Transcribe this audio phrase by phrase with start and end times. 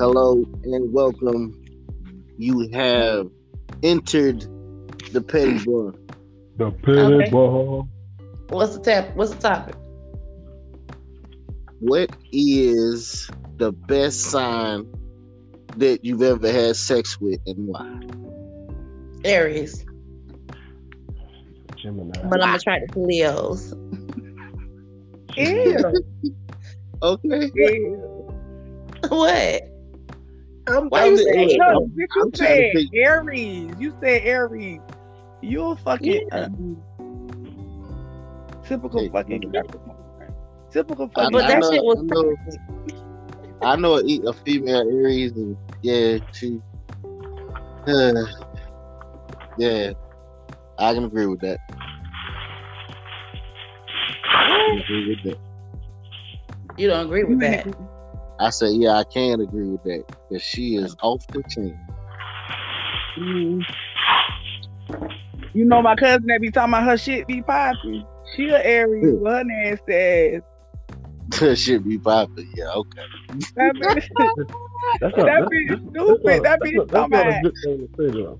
[0.00, 1.62] Hello and welcome.
[2.38, 3.28] You have
[3.82, 4.40] entered
[5.12, 5.92] the petty bar.
[6.56, 7.28] The petty Okay.
[7.30, 7.82] bar.
[8.48, 9.14] What's the tap?
[9.14, 9.74] What's the topic?
[11.80, 14.90] What is the best sign
[15.76, 18.00] that you've ever had sex with and why?
[19.26, 19.84] Aries.
[21.76, 22.26] Gemini.
[22.26, 23.74] But I'm attracted to Leos.
[25.36, 25.94] Ew.
[27.02, 27.50] Okay.
[27.54, 28.34] Ew.
[29.10, 29.69] what?
[30.70, 33.72] I'm, Why you saying No, I'm- bitch, you I'm trying to said think- Aries.
[33.78, 34.80] You said Aries.
[35.42, 36.36] You a fucking Yeah.
[36.36, 36.48] uh,
[38.64, 39.96] typical Hey, fucking you Capricorn.
[40.70, 42.36] Typical I, fucking But that know, shit was I know,
[43.62, 46.60] I know a, a female Aries, and yeah, she,
[47.86, 48.12] uh,
[49.58, 49.92] yeah,
[50.78, 51.58] I can agree with that.
[54.24, 55.38] I can agree with that.
[56.78, 57.66] You don't agree with that.
[58.40, 61.78] I say, yeah, I can agree with that because she is off the chain.
[63.18, 63.62] Mm.
[65.52, 68.04] You know my cousin that be talking about her shit be popping.
[68.34, 69.16] She a Aries Who?
[69.16, 70.42] with her nasty ass.
[71.40, 72.48] That shit be popping.
[72.56, 73.02] Yeah, okay.
[73.56, 74.08] That bitch,
[75.00, 76.42] That's that not, bitch that's, stupid.
[76.42, 77.42] That that's, bitch not, talking about.
[77.42, 78.38] good thing to say, though.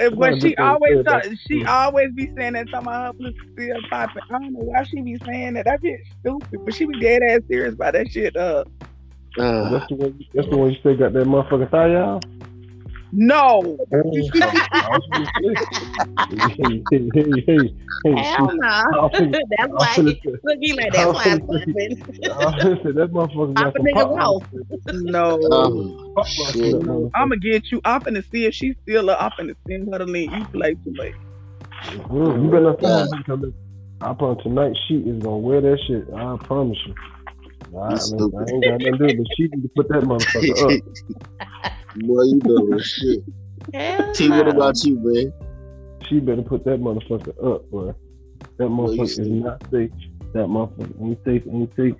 [0.00, 2.88] Uh, But she good thing to always say talk, she always be saying that talking
[2.88, 4.22] about her pussy still popping.
[4.28, 5.66] I don't know why she be saying that.
[5.66, 8.34] That bitch stupid, but she be dead ass serious about that shit.
[8.34, 8.64] Uh,
[9.38, 10.18] Uh, That's the one.
[10.34, 12.24] That's the one you say got that motherfucking thigh out.
[13.12, 14.30] no, hey,
[16.58, 17.42] hey, hey, hey,
[18.04, 19.08] hey, Hell no.
[19.12, 21.96] That's why finna he look he like that's why it's popping.
[22.24, 22.26] I
[22.82, 24.42] said that motherfucker got Pop a some nigga pop.
[24.92, 25.38] no.
[26.52, 26.74] shit.
[27.14, 27.80] I'm gonna get you.
[27.84, 29.18] I'm gonna see if she's still up.
[29.20, 30.32] I'm finna send her the link.
[30.32, 31.14] You play too late.
[31.94, 33.06] Mm, You better not Yeah.
[33.26, 33.52] tell me.
[34.02, 36.04] I promise tonight she is gonna wear that shit.
[36.14, 36.94] I promise you.
[37.74, 38.38] I, I, mean, stupid.
[38.38, 41.72] I ain't got nothing to do, but she need to put that motherfucker up.
[41.96, 43.22] Boy, you know shit.
[43.74, 45.32] Hell T, what about you, man?
[46.08, 47.94] She better put that motherfucker up, boy.
[48.58, 49.90] That Well, you motherfucker is not safe.
[50.32, 51.42] That motherfucker ain't safe.
[51.46, 51.94] Ain't safe.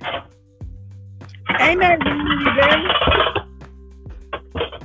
[1.61, 3.47] Ain't that wrong with that?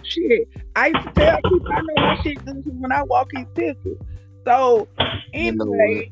[0.03, 3.45] Shit, I used to tell people I know my shit good when I walk in
[3.55, 4.01] tickets.
[4.45, 4.87] So
[5.33, 6.11] You know anyway,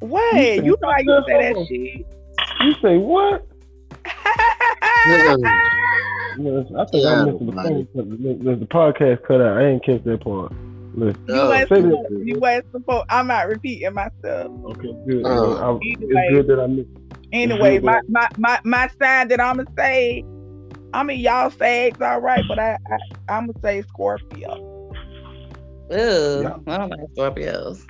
[0.00, 0.64] what?
[0.64, 2.06] You know I used to say that shit.
[2.60, 3.46] You say what?
[5.04, 5.36] Yeah.
[6.38, 7.88] Yes, I think Yeah, I missed the man.
[7.94, 9.58] The, the, the podcast cut out.
[9.58, 10.52] I ain't catch that part.
[10.94, 11.24] Listen.
[11.28, 12.08] You Oh, ain't say supposed.
[12.10, 12.22] that.
[12.24, 12.64] You ain't.
[13.10, 14.50] I'm not repeating myself.
[14.64, 15.22] Okay, good.
[15.26, 15.56] Oh.
[15.56, 16.26] I, Anyway.
[16.28, 16.88] it's good that I missed.
[17.32, 20.22] Anyway, my, my, my, my sign that I'ma say,
[20.94, 24.92] I mean y'all say it's all right, but I, I I'ma say Scorpio.
[25.90, 26.56] Ew, Yeah.
[26.66, 27.80] I don't like Scorpios.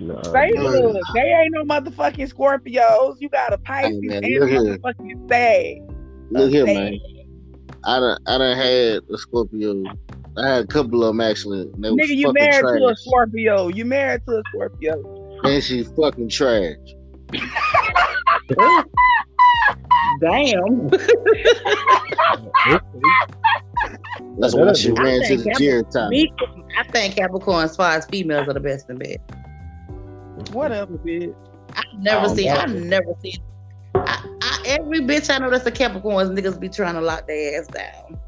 [0.00, 3.16] Nah, Say Uh, look, they ain't no motherfucking Scorpios.
[3.20, 4.60] You got a Pisces man, and look here.
[4.78, 5.82] motherfucking Sag.
[6.30, 6.98] Look here, man.
[7.84, 9.84] I done, I done had a Scorpio.
[10.36, 11.62] I had a couple of them actually.
[11.62, 12.78] And they was Nigga, you married trash.
[12.78, 13.68] to a Scorpio.
[13.68, 15.38] You married to a Scorpio.
[15.44, 16.76] And she fucking trash.
[20.20, 20.88] Damn.
[24.38, 26.12] That's Yeah, why that she is- ran to the Cap- gym time.
[26.78, 29.18] I think Capricorn as far as females are the best in bed.
[30.52, 31.34] Whatever, bitch.
[31.74, 32.48] I've never Oh, seen.
[32.48, 33.34] I've never seen.
[33.94, 37.60] I, I, every bitch I know that's a Capricorn, niggas be trying to lock their
[37.60, 38.18] ass down.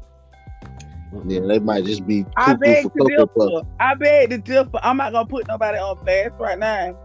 [1.27, 3.61] Yeah, they might just be I cuckoo beg for to differ.
[3.79, 4.79] I beg to differ.
[4.83, 6.97] I'm not gonna put nobody on blast right now,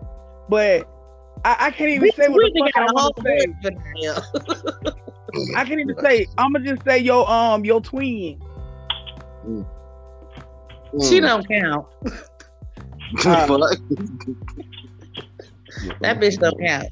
[0.48, 0.88] but
[1.44, 3.22] I, I can't even Bitch, say what the fuck I got a whole want to
[3.24, 3.46] say.
[3.62, 4.24] bunch of them.
[5.56, 6.26] I can't even say.
[6.38, 8.38] I'm gonna just say your um your twin.
[11.00, 11.20] She Mm.
[11.20, 11.86] don't count.
[13.18, 13.78] Fuck.
[16.00, 16.88] That bitch don't count.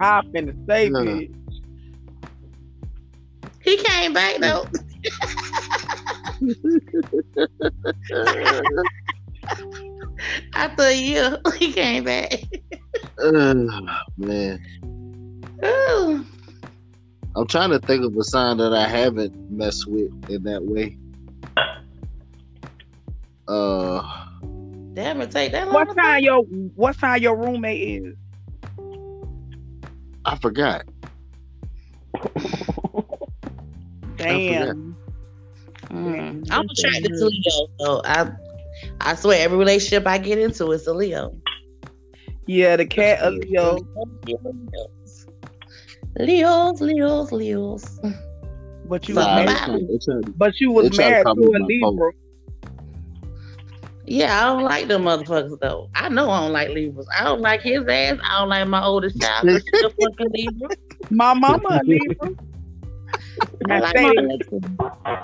[0.00, 1.00] I'm finna say, No.
[1.00, 1.30] bitch.
[3.62, 4.66] He came back though.
[10.54, 12.34] After a year, he came back.
[13.22, 13.68] Ugh,
[14.18, 14.60] man,
[15.64, 16.24] Ooh.
[17.36, 20.96] I'm trying to think of a sign that I haven't messed with in that way.
[23.48, 24.26] Uh,
[24.94, 25.70] Damn it, take that.
[25.72, 26.42] What to time your
[26.76, 28.14] what time your roommate is?
[30.24, 30.84] I forgot.
[34.16, 34.96] Damn.
[35.90, 36.48] Mm.
[36.50, 38.30] I'm attracted to Leo, so I,
[39.00, 41.36] I swear every relationship I get into is a Leo.
[42.46, 43.78] Yeah, the cat of Leo.
[46.18, 48.00] Leos, Leos, Leos.
[48.86, 49.48] But you was married.
[49.48, 52.12] trying to- But you They was married to a my phone.
[54.06, 55.88] Yeah, I don't like them motherfuckers though.
[55.94, 57.06] I know I don't like Libras.
[57.18, 58.18] I don't like his ass.
[58.22, 59.46] I don't like my oldest child.
[59.48, 60.68] 'cause she a fucking Libra.
[61.10, 62.30] My mama Libra.
[63.70, 64.16] I I like say,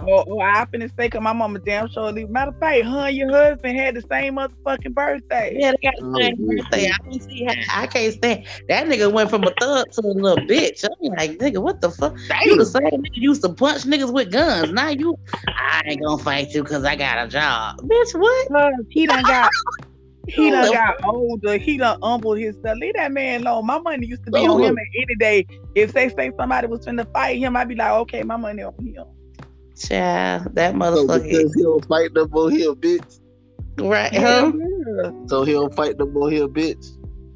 [0.02, 2.30] or, or I finna say, cause my mama damn sure leave.
[2.30, 5.56] Matter of fact, her and your husband had the same motherfucking birthday.
[5.58, 6.62] Yeah, they got the same Oh, yeah.
[6.62, 6.86] birthday.
[6.88, 10.08] I don't see how I can't stand that nigga went from a thug to a
[10.08, 10.84] little bitch.
[10.84, 12.16] I'm like, nigga, what the fuck?
[12.44, 14.72] You the same nigga used to punch niggas with guns.
[14.72, 15.16] Now you,
[15.46, 18.14] I ain't gonna fight you because I got a job, bitch.
[18.14, 18.48] What?
[18.48, 19.50] Cause he done got
[20.30, 21.56] he done got older.
[21.58, 22.78] He done humbled himself.
[22.78, 23.66] Leave that man alone.
[23.66, 24.54] My money used to be Oh.
[24.54, 25.46] on him and any day.
[25.74, 28.74] If they say somebody was finna fight him, I'd be like, okay, my money on
[28.80, 29.04] him.
[29.78, 33.20] Child, that So motherfucker, because he don't fight no more, he a bitch.
[33.78, 34.12] right?
[34.12, 34.52] Hell Huh?
[35.02, 35.10] yeah.
[35.28, 36.84] So he don't fight no more, he a bitch.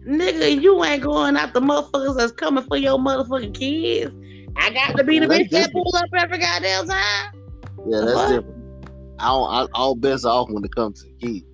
[0.06, 4.12] Nigga, you ain't going after motherfuckers that's coming for your motherfucking kids.
[4.56, 7.32] I got to be the Well, bitch that's that pull up every goddamn time.
[7.88, 8.28] Yeah, that's What?
[8.28, 8.64] different.
[9.18, 11.46] I don't, I, all bets are off when it comes to the kids.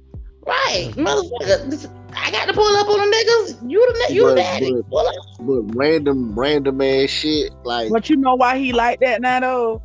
[0.47, 1.91] Right, motherfucker.
[2.17, 3.71] I got to pull up on the niggas.
[3.71, 4.73] You the you the But- daddy.
[4.73, 5.15] but- Pull up.
[5.41, 9.83] But random, random ass shit, like But you know why he like that now though?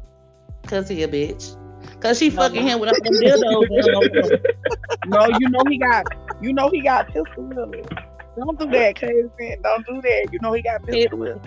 [0.67, 1.55] Cause he a bitch.
[2.01, 4.45] Cause she fucking him with all them dildos.
[5.07, 6.05] No, you know he got
[6.41, 7.85] you know he got pistol willing.
[8.37, 9.09] Don't do that, cuz
[9.39, 9.61] man.
[9.61, 10.27] Don't do that.
[10.31, 11.41] You know he got pistol willing.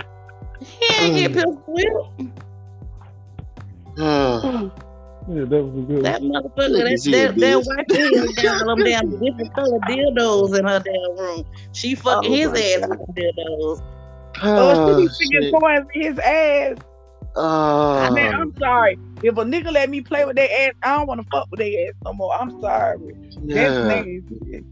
[0.60, 2.32] He ain't get pistol whipped.
[3.98, 4.68] uh,
[5.28, 6.42] Yeah, that was a good That one.
[6.42, 7.66] motherfucker, that, at that, that bitch.
[7.66, 11.44] white girl got all them damn different color dildos in her damn room.
[11.72, 12.98] She fucking Oh his ass God.
[12.98, 13.80] with dildos.
[14.40, 15.52] Ah, oh, she oh, be sticking shit.
[15.52, 16.76] toys in his ass.
[17.36, 18.98] Oh, Man, I'm sorry.
[19.22, 21.58] If a nigga let me play with their ass, I don't want to fuck with
[21.58, 22.32] their ass no more.
[22.34, 22.96] I'm sorry.
[23.48, 23.82] That's yeah.
[23.84, 24.64] nasty.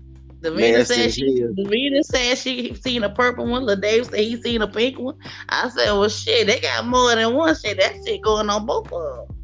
[0.42, 1.50] Davina Nasty said she hell.
[1.50, 3.64] Davina said she seen a purple one.
[3.64, 5.16] Lil Dave said he seen a pink one.
[5.48, 7.78] I said, well shit, they got more than one shit.
[7.78, 9.35] That shit going on both of them.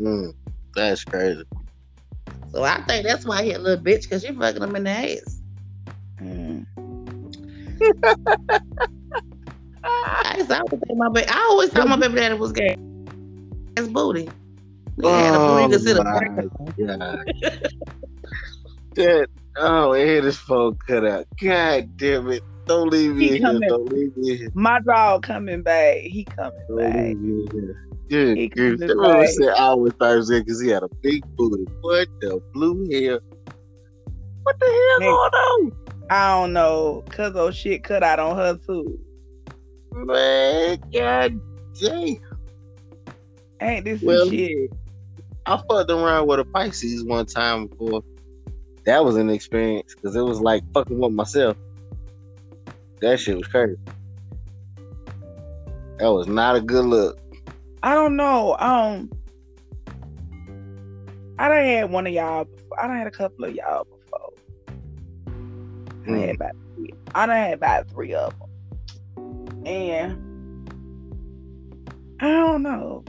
[0.00, 0.32] Mm,
[0.74, 1.44] that's crazy.
[2.52, 4.90] So I think that's why he a little bitch, because she fucking him in the
[4.90, 5.40] ass.
[6.22, 6.66] Mm.
[9.84, 12.76] I used to always think my baby, I always thought my baby daddy was gay.
[13.76, 14.28] His booty.
[14.98, 16.48] Nigga had a booty you could sit Oh, a my.
[16.86, 17.18] God.
[18.94, 19.28] that,
[19.58, 21.26] oh, I had his phone cut out.
[21.42, 22.42] God damn it.
[22.68, 23.40] Don't leave me He here.
[23.40, 24.50] Don't leave me here.
[24.54, 25.96] My dog coming back.
[25.98, 26.94] He coming Don't back.
[26.94, 27.76] leave me here.
[28.10, 28.78] Good He grief.
[28.80, 31.64] That man said I always thought he was gay because he had a big booty.
[31.80, 33.20] What the blue hell?
[34.42, 35.08] What the hell Man.
[35.08, 35.72] going on?
[36.10, 37.04] I don't know.
[37.10, 38.98] Cause those shit cut out on her too.
[39.94, 41.38] Man, god
[41.80, 42.16] damn.
[43.60, 44.70] Ain't this Well, shit?
[45.46, 48.02] I fucked around with a Pisces one time before.
[48.86, 51.56] That was an experience because it was like fucking with myself.
[53.00, 53.76] That shit was crazy.
[55.98, 57.18] That was not a good look.
[57.82, 58.56] I don't know.
[58.58, 59.10] Um,
[61.38, 62.44] I done had one of y'all.
[62.44, 62.82] Before.
[62.82, 64.32] I done had a couple of y'all before.
[66.06, 66.94] I done had about three.
[67.14, 70.28] I done had about three of them, and
[72.20, 73.04] I don't know.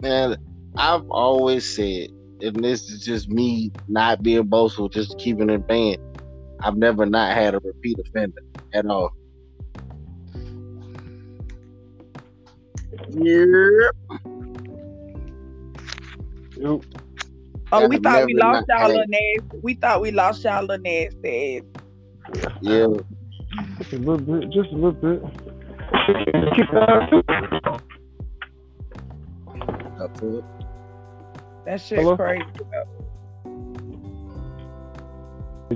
[0.00, 0.36] Man,
[0.76, 2.10] I've always said,
[2.40, 5.98] and this is just me not being boastful, just keeping it banned.
[6.60, 8.40] I've never not had a repeat offender
[8.72, 9.12] at all.
[13.10, 13.90] Yeah.
[16.58, 16.80] Yep.
[17.72, 19.58] Oh, we I've thought we lost not y'all had- little nasty.
[19.62, 21.58] We thought we lost y'all little nasty.
[21.58, 22.52] ass.
[22.62, 22.86] Yeah.
[23.78, 25.22] Just a little bit, just a little bit.
[26.54, 26.74] Keep.
[30.00, 30.44] Up to it.
[31.64, 32.16] That shit Hello?
[32.16, 32.44] crazy.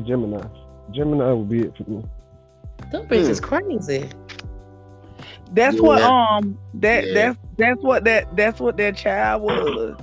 [0.06, 0.40] Gemini.
[0.92, 2.04] Gemini would be it for me.
[2.90, 4.08] Them bitches crazy.
[5.52, 6.08] That's what Yeah.
[6.36, 7.14] um that Yeah.
[7.14, 9.96] that's that's what that that's what that child was.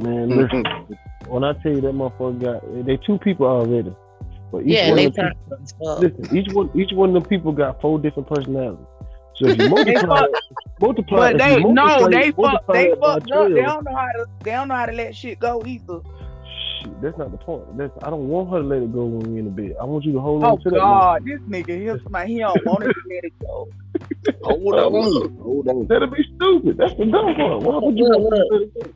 [0.00, 0.64] Man, listen,
[1.28, 3.94] when I tell you that motherfucker got, they two people already.
[4.50, 5.32] But each Yeah, one they of them
[5.82, 5.98] talk.
[6.00, 8.84] Listen, each one each one of them people got four different personalities.
[9.36, 10.30] So if you multiply, fuck-
[10.80, 13.48] multiply, But they you no, they fuck they it by fucked up.
[13.48, 16.00] They don't know how to they don't know how to let shit go either.
[17.02, 17.76] Shit, that's not the point.
[17.76, 19.74] That's, I don't want her to let it go when we in the bed.
[19.80, 20.76] I want you to hold Oh on to that.
[20.76, 23.68] Oh God, this nigga here somebody he don't want it to let it go.
[24.42, 25.36] Hold on.
[25.38, 25.86] Hold on.
[25.86, 26.76] That'll be stupid.
[26.76, 27.62] That's the dumb part.
[27.62, 28.94] Why would you want to let it go?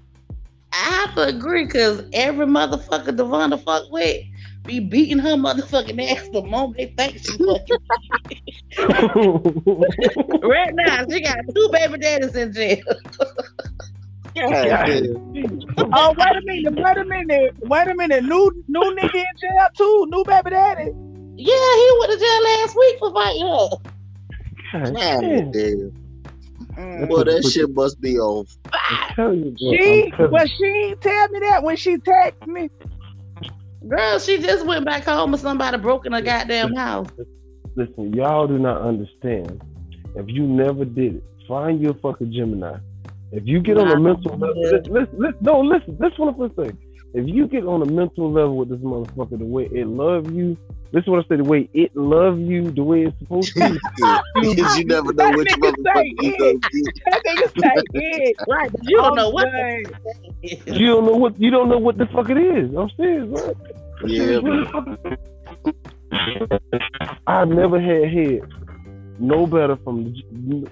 [0.72, 4.22] I have to agree because every motherfucker Devonta fuck with
[4.64, 7.78] be beating her motherfucking ass the moment they think she fucking.
[10.42, 12.82] right now, she got two baby daddies in jail.
[14.36, 15.16] God damn.
[15.78, 18.24] Oh wait a minute, wait a minute, wait a minute.
[18.24, 20.06] New new nigga in jail too.
[20.10, 20.90] New baby daddy.
[21.38, 23.68] Yeah, he went to jail last week for fighting her.
[24.72, 25.50] God God damn.
[25.50, 25.92] damn.
[26.76, 27.08] Mm.
[27.08, 28.46] Boy, that shit must be on.
[29.18, 29.54] You.
[29.58, 32.68] She well she tell me that when she texted me.
[33.88, 37.08] Girl, she just went back home and somebody broke in her goddamn house.
[37.76, 39.62] Listen, y'all do not understand.
[40.14, 42.78] If you never did it, find your fucking Gemini.
[43.32, 45.96] If you get on a mental level, listen, listen, listen, no, listen.
[45.98, 46.78] This one of the thing.
[47.14, 50.56] If you get on a mental level with this motherfucker, the way it love you,
[50.92, 51.36] this is what I say.
[51.36, 53.78] The way it love you, the way it's supposed to be.
[54.54, 56.94] Because you never know That which motherfucker say you gonna get.
[57.06, 58.36] That nigga say it.
[58.48, 59.46] Right, you don't know what.
[59.46, 60.16] The-
[60.66, 62.74] you don't know what you don't know what the fuck it is.
[62.74, 63.54] I'm serious, bro.
[64.06, 64.40] Yeah,
[67.26, 68.40] I've never had head
[69.18, 70.14] no better from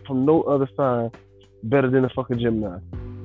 [0.06, 1.10] from no other sign
[1.64, 2.78] better than a fucking Gemini.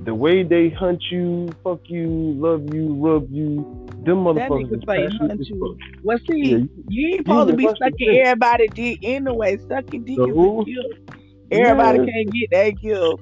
[0.03, 3.57] The way they hunt you, fuck you, love you, rub you,
[4.03, 5.59] them motherfuckers is say passionate as you.
[5.59, 6.03] fuck.
[6.03, 9.57] Well, see, Yeah, you ain't supposed to be sucking everybody dick anyway.
[9.67, 11.18] Sucking dick The is a.
[11.51, 12.05] Everybody Yeah.
[12.05, 13.21] can't get that gift.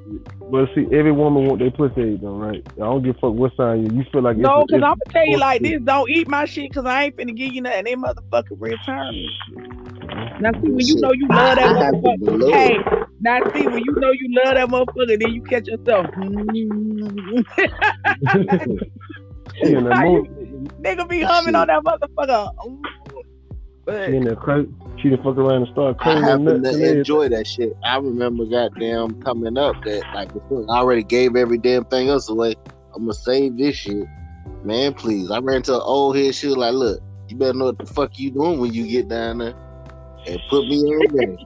[0.51, 2.63] But see, every woman want their pussy ate though, right?
[2.75, 3.97] I don't give a fuck what sign you.
[3.97, 6.71] You feel like No, because I'm gonna tell you like this: don't eat my shit,
[6.71, 7.85] because I ain't finna give you nothing.
[7.85, 9.29] They motherfucking return me.
[10.39, 12.53] Now see when you know you love that I have to motherfucker.
[12.53, 12.77] Hey,
[13.19, 16.05] now see when you know you love that motherfucker, then you catch yourself.
[19.63, 19.95] she in that
[20.81, 22.49] Nigga be humming on that motherfucker.
[23.87, 24.69] But She in that crazy.
[24.99, 27.73] She done fuck around and start I crazy happen nuts to enjoy that shit.
[27.85, 32.29] I remember goddamn coming up that like before I already gave every damn thing else
[32.29, 32.55] away.
[32.93, 34.05] I'm gonna save this shit.
[34.65, 35.31] Man, please.
[35.31, 38.19] I ran to an old head shit like, look, you better know what the fuck
[38.19, 39.53] you doing when you get down there.
[40.27, 41.37] And put me on there.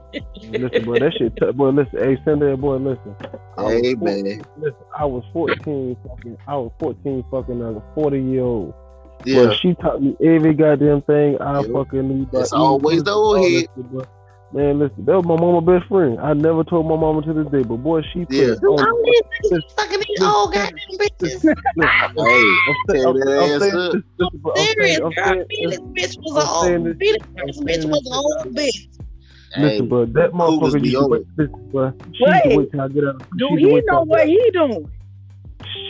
[0.41, 1.35] Listen, boy, that shit.
[1.37, 2.77] T- boy, listen, hey, send that boy.
[2.77, 3.15] Listen,
[3.57, 4.45] I was Hey 14 man.
[4.57, 6.37] Listen, I was 14 fucking.
[6.47, 8.73] I was 14 fucking as a 40 year old.
[9.25, 9.45] Yeah.
[9.47, 11.71] But she taught me every goddamn thing I Yep.
[11.73, 12.27] fucking knew.
[12.33, 13.67] It's eating always the old head.
[13.75, 14.07] that.
[14.53, 16.19] Man, listen, that was my mama best friend.
[16.19, 18.43] I never told my mama to this day, but boy, she put Yeah.
[18.51, 18.79] it on.
[18.85, 21.41] All these niggas fucking these old goddamn bitches.
[21.41, 21.53] Hey,
[21.87, 22.35] I'm tear
[22.89, 23.93] saying, I'm, that I'm ass saying, up.
[23.93, 25.25] this- this is what I'm Serious, saying, I'm girl.
[25.25, 26.85] saying, Felix bitch was I'm an saying old.
[26.87, 28.87] this- Felix I'm bitch saying was this- an old bitch.
[29.53, 31.21] Hey, Listen, bro, that Cougars motherfucker be used to on wait.
[31.21, 31.27] it.
[31.37, 32.57] Listen, bro, she used to Wait.
[32.57, 33.23] wait till I get out.
[33.37, 34.91] do she used to he wait till know I what get he doing?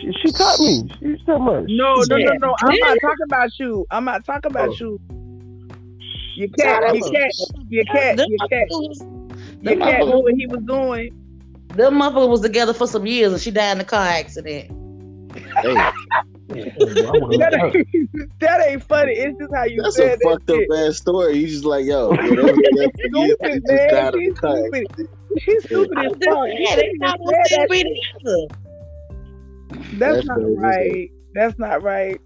[0.01, 0.89] She, she taught me.
[0.99, 1.65] She taught much.
[1.67, 2.29] No, no, no, Yeah.
[2.41, 2.55] no.
[2.63, 3.85] I'm not talking about you.
[3.91, 4.75] I'm not talking about Oh.
[4.79, 4.99] you.
[6.35, 7.33] You can't, you can't,
[7.69, 8.99] you can't, Them you can't, motherfuckers-
[9.61, 11.13] you them can't know what he was doing.
[11.75, 14.71] them motherfuckers was together for some years and she died in a car accident.
[15.35, 15.75] hey,
[16.51, 19.13] That ain't, that ain't funny.
[19.13, 21.37] It's just how you that's said a that fucked up ass story.
[21.37, 23.31] You just like, yo, yeah, that was that for years.
[23.37, 24.11] He Stupid, just man.
[24.13, 25.09] She's stupid.
[25.39, 26.47] She's stupid I'm as fuck.
[26.47, 27.31] saying, You they shouldn't not have gonna
[29.71, 30.55] That's That's not crazy.
[30.57, 31.11] right.
[31.33, 32.19] That's not right.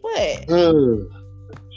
[0.00, 0.50] What?
[0.50, 0.98] Ugh.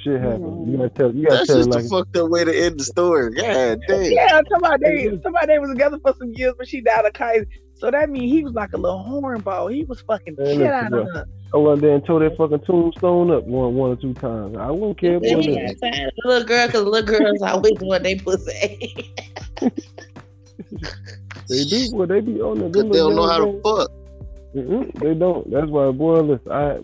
[0.03, 0.71] Shit happened.
[0.71, 1.13] You gotta tell.
[1.13, 1.85] You gotta That's tell it just like.
[1.85, 3.33] a fucked up way to end the story.
[3.33, 4.03] God damn.
[4.03, 7.47] Yeah, somebody they somebody they was together for some years, but she died of cancer.
[7.75, 9.73] So that means he was like a little hornball.
[9.73, 11.25] He was fucking Man, shit out of her.
[11.53, 14.57] I went there and tore that fucking tombstone up one, one or two times.
[14.57, 16.11] I wouldn't care They about ain't that.
[16.25, 19.13] Little girl, cause little girls always want they pussy.
[21.49, 21.89] They do.
[21.93, 22.69] Well, they be on the.
[22.69, 23.89] Cause they don't know how to fuck.
[24.55, 25.49] Mm-mm, they don't.
[25.51, 26.21] That's why, boy.
[26.21, 26.79] Listen, I.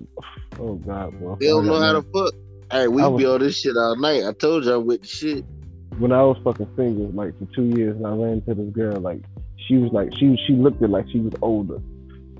[0.59, 1.35] Oh God, boy.
[1.39, 2.33] They don't know how to fuck.
[2.71, 4.23] Hey, we was- be on this shit all night.
[4.25, 5.45] I told y'all with the shit.
[5.99, 8.99] When I was fucking single, like for two years, and I ran into this girl,
[8.99, 9.21] like
[9.67, 11.77] she was like she she looked it like she was older,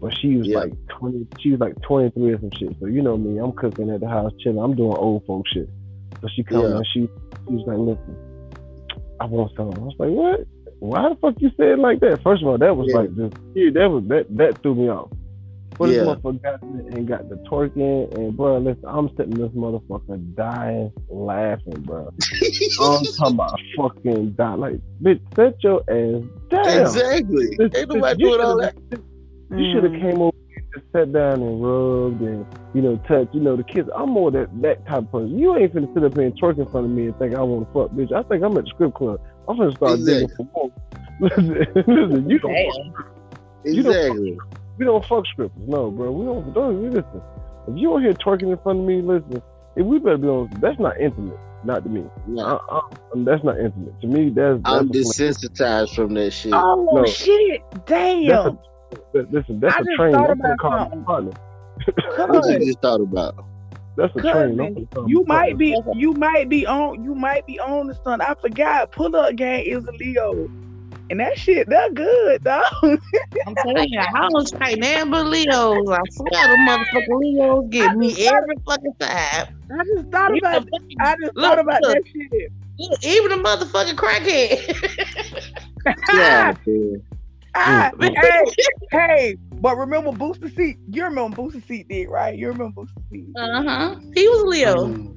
[0.02, 0.58] but she was Yeah.
[0.60, 1.28] like twenty.
[1.40, 2.76] She was like twenty three or some shit.
[2.80, 4.58] So you know me, I'm cooking at the house, chilling.
[4.60, 5.70] I'm doing old folk shit.
[6.22, 6.78] So she come Yeah.
[6.78, 7.02] and she
[7.48, 8.18] she was like, listen,
[9.20, 9.68] I want some.
[9.68, 10.48] I was like, what?
[10.84, 12.22] Why the fuck you said like that?
[12.24, 12.98] First of all, that was Yeah.
[12.98, 15.10] like just yeah, that was that that threw me off.
[15.80, 16.14] But this Yeah.
[16.14, 21.82] motherfucker got and got the twerking and bro, listen, I'm sitting this motherfucker dying laughing,
[21.86, 22.10] bro.
[22.82, 26.82] I'm talking about fucking die like bitch, set your ass down.
[26.82, 27.56] Exactly.
[27.58, 28.74] Listen, Ain't nobody you doing all that.
[28.92, 29.04] should've-
[29.52, 33.34] You should have came over and just sat down and rubbed and you know touched.
[33.34, 33.88] You know the kids.
[33.96, 35.40] I'm more that that type of person.
[35.40, 37.42] You ain't finna sit up here and twerk in front of me and think I
[37.42, 38.12] want to fuck, bitch.
[38.12, 39.20] I think I'm at the strip club.
[39.48, 40.72] I'm gonna start digging for more.
[41.20, 42.96] Listen, listen, you don't fuck
[43.64, 43.74] Damn.
[43.74, 44.38] You don't- Exactly.
[44.78, 45.62] we don't fuck strippers.
[45.68, 46.12] No, bro.
[46.12, 46.54] We don't.
[46.54, 47.22] Don't we listen.
[47.68, 49.42] If you don't hear twerking in front of me, listen.
[49.76, 51.38] If we better be on, that's not intimate.
[51.64, 52.04] Not to me.
[52.28, 52.82] Nah, Uh, uh,
[53.18, 54.00] that's not intimate.
[54.02, 54.62] To me, that's.
[54.64, 56.52] that's I'm desensitized from that shit.
[56.54, 57.06] Oh No.
[57.06, 57.62] shit!
[57.86, 58.58] Damn.
[59.14, 60.14] That- Listen, that's I a just train.
[60.14, 61.32] thought I'm gonna about call my partner.
[62.18, 63.36] What you Cuz, just thought about?
[63.96, 64.36] That's a train.
[64.36, 67.96] I'm cousin, gonna you might be you might be on you might be on the
[68.04, 68.22] son.
[68.22, 68.92] I forgot.
[68.92, 70.50] Pull up gang is a Leo.
[71.10, 72.64] And that shit, that good, though.
[72.82, 75.90] I'm telling you, I don't strike nothing but Leos.
[75.90, 79.48] I swear the motherfucking Leos get me every fucking time.
[79.70, 81.94] I just thought Even about the fucking- I just Look, thought about look.
[81.98, 82.52] that shit.
[82.80, 85.54] look, even the motherfucking crackhead.
[86.14, 87.02] Yeah, man.
[87.56, 88.46] Ah, Mm, hey,
[88.92, 90.78] hey, but remember Booster Seat?
[90.90, 92.38] You remember Booster Seat did, right?
[92.38, 93.26] You remember Booster Seat?
[93.38, 93.96] Uh huh.
[94.14, 94.88] He was Leo.
[94.88, 95.10] Mm.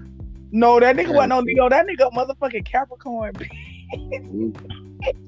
[0.52, 1.68] No, that nigga wasn't no Leo.
[1.68, 3.32] That nigga motherfucking Capricorn.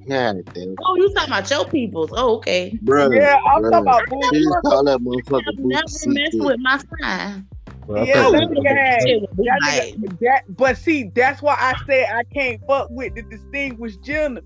[0.08, 0.74] God damn.
[0.84, 2.10] Oh, you talking about your peoples?
[2.14, 2.78] Oh, okay.
[2.82, 3.84] Brother, Yeah, I'm brother.
[3.84, 4.62] talking about She just bullshit.
[4.62, 7.46] call that I've booty never seat messed with my sign.
[7.88, 9.60] Well, Yeah, think that nigga had Shit would be that
[9.98, 14.44] nigga, that, but see, that's why I said I can't fuck with the distinguished gentleman.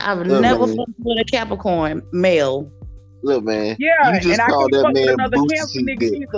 [0.00, 0.76] I've Look, never man.
[0.76, 2.70] fucked with a Capricorn male.
[3.22, 3.76] Look, man.
[3.78, 6.28] Yeah, You just and I called that man another booty cancer dick.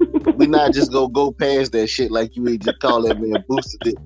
[0.36, 3.44] We not just gonna go past that shit like you ain't just call that man
[3.48, 3.96] booster dick.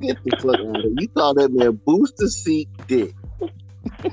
[0.00, 0.92] Get the fuck out of here.
[0.96, 3.14] You call that man booster seat dick.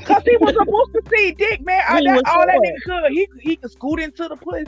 [0.06, 1.82] Cause he was supposed to see dick, man.
[1.88, 4.66] I, He that, all that nigga could, he he could scoot into the pussy.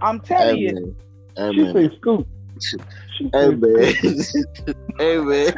[0.00, 0.96] I'm telling Hey you, man.
[1.36, 1.72] Hey She man.
[1.90, 2.28] say scoop.
[2.60, 2.76] She-
[3.16, 3.94] She Hey say man.
[4.98, 5.52] hey man.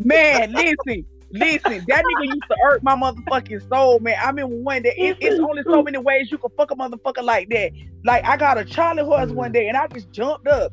[0.00, 0.52] man.
[0.52, 1.84] Listen, listen.
[1.88, 4.16] That nigga used to hurt my motherfucking soul, man.
[4.22, 7.22] I mean, one day it, it's only so many ways you can fuck a motherfucker
[7.22, 7.72] like that.
[8.04, 10.72] Like I got a Charlie horse one day, and I just jumped up.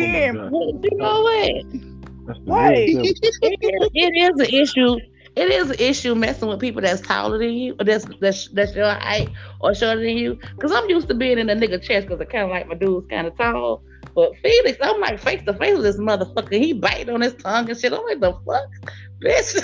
[0.00, 0.50] Oh then God.
[0.50, 2.26] Well, you know what?
[2.26, 2.94] That's the Wait.
[2.94, 3.14] real devil.
[3.42, 4.96] It is, it is an issue.
[5.36, 8.74] It is an issue messing with people that's taller than you, or that's that's that's
[8.74, 10.38] your height or shorter than you.
[10.60, 12.74] Cause I'm used to being in a nigga chest, cause I kind of like my
[12.74, 13.82] dude's kind of tall.
[14.14, 16.54] But Felix, I'm like face to face with this motherfucker.
[16.58, 17.92] He bite on his tongue and shit.
[17.92, 18.64] I'm like, the fuck,
[19.22, 19.54] bitch.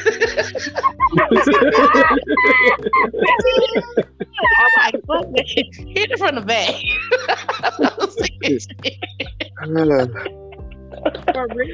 [4.59, 5.67] I'm like, fuck that shit.
[5.77, 6.75] Hit it from the back.
[11.33, 11.69] for real,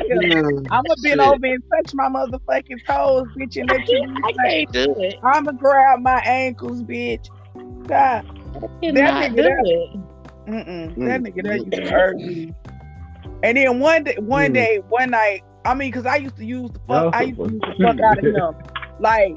[0.70, 4.04] I'ma bend over and touch my motherfucking toes, bitch, and let you.
[4.24, 5.14] I can't do it.
[5.24, 7.26] I'ma grab my ankles, bitch.
[7.86, 10.00] God, I That cannot nigga do there- it.
[10.46, 10.94] Mm-mm.
[10.96, 11.06] Mm.
[11.06, 12.54] That nigga that used to hurt me.
[13.42, 14.54] And then one day, one Mm.
[14.54, 17.50] day, one night, I mean, cause I used to use the fuck, I used to
[17.50, 18.54] use the fuck out of him.
[19.00, 19.32] Like,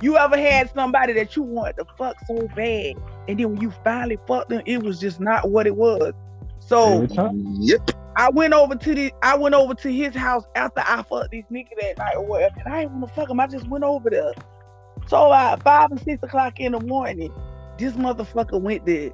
[0.00, 2.94] you ever had somebody that you wanted to fuck so bad,
[3.28, 6.12] and then when you finally fucked them, it was just not what it was.
[6.58, 7.06] So
[7.60, 7.90] Yep.
[8.16, 11.44] I went over to the, I went over to his house after I fucked this
[11.52, 13.40] nigga that night or whatever, and I didn't want to fuck him.
[13.40, 14.32] I just went over there.
[15.06, 17.32] So at five and six o'clock in the morning,
[17.78, 19.10] this motherfucker went there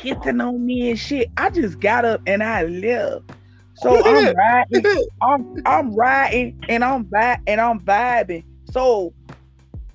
[0.00, 1.28] kissing on me and shit.
[1.36, 3.32] I just got up and I left.
[3.74, 4.90] So I'm riding,
[5.22, 8.44] I'm I'm riding and I'm vi- and I'm vibing.
[8.72, 9.14] So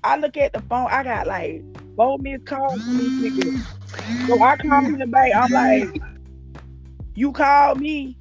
[0.04, 0.88] I look at the phone.
[0.90, 1.64] I got like
[1.96, 3.54] four missed calls from these niggas.
[4.28, 5.32] So I call him back.
[5.36, 6.02] I'm like,
[7.14, 8.18] you called me,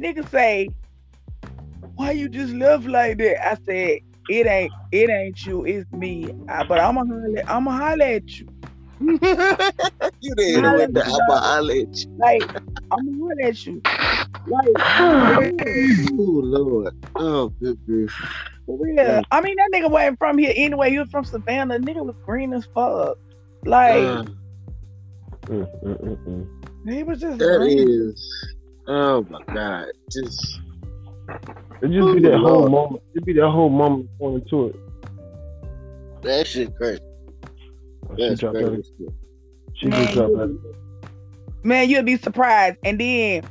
[0.00, 0.72] nigga say,
[1.96, 3.46] why you just left like that?
[3.48, 6.32] I said, it ain't it ain't you, it's me.
[6.48, 8.48] I- but I'ma holler, I'ma holler at you.
[10.20, 12.06] you didn't know what the I'ma holler at.
[12.18, 12.42] Like,
[12.90, 13.82] I'ma holler at you.
[14.46, 14.68] Like,
[16.12, 16.94] Oh Lord.
[17.16, 18.12] Oh good grief.
[18.66, 19.22] For real.
[19.30, 20.90] I mean, that nigga wasn't from here anyway.
[20.90, 21.78] He was from Savannah.
[21.78, 23.16] Nigga was green as fuck.
[23.64, 24.24] Like, Uh,
[25.46, 27.86] Mm, mm, mm, he was just that green.
[27.86, 28.46] is
[28.88, 29.88] oh my god.
[30.10, 30.58] Just
[31.82, 33.02] It just be that Oh, whole moment.
[33.14, 34.76] It'd be that whole moment pointing to it.
[36.22, 36.98] that shit crazy.
[38.18, 38.82] She dropped crazy.
[38.98, 39.12] that.
[39.74, 40.74] She just dropped that.
[41.62, 42.78] Man, you'll be surprised.
[42.84, 43.42] And then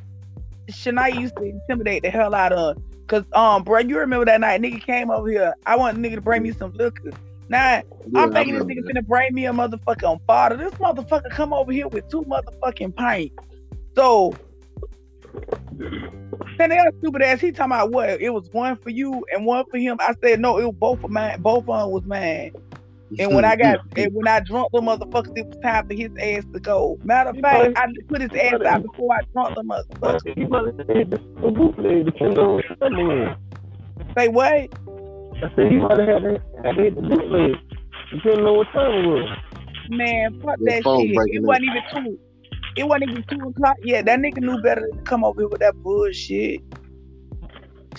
[0.70, 2.82] Shania used to intimidate the hell out of her.
[3.08, 5.54] Cause um, bro, you remember that night nigga came over here.
[5.66, 7.12] I want nigga to bring me some liquor.
[7.50, 10.58] Now Yeah, I'm I thinking this remember nigga finna bring me a motherfucking bottle.
[10.58, 13.36] This motherfucker come over here with two motherfucking pints.
[13.96, 14.34] So
[16.58, 18.22] then the other stupid ass, he talking about what?
[18.22, 19.98] It was one for you and one for him.
[20.00, 21.42] I said no, it was both of mine.
[21.42, 22.52] Both of them was mine.
[23.18, 23.24] That.
[23.24, 26.12] And when I got, and when I drunk the motherfuckers, it was time for his
[26.20, 27.00] ass to go.
[27.04, 30.38] Matter of fact, I put his ass out before I drunk the motherfucker.
[30.38, 33.38] You might have had the the bootleg, depending on what time it was.
[34.18, 34.54] Say what?
[35.44, 37.56] I said he might have had that, had that the bootleg,
[38.14, 39.38] depending on what time it was.
[39.90, 41.36] Man, fuck Your that shit.
[41.36, 42.20] It wasn't even two.
[42.76, 43.78] It wasn't even two o'clock.
[43.84, 46.62] Yeah, that nigga knew better than to come over here with that bullshit.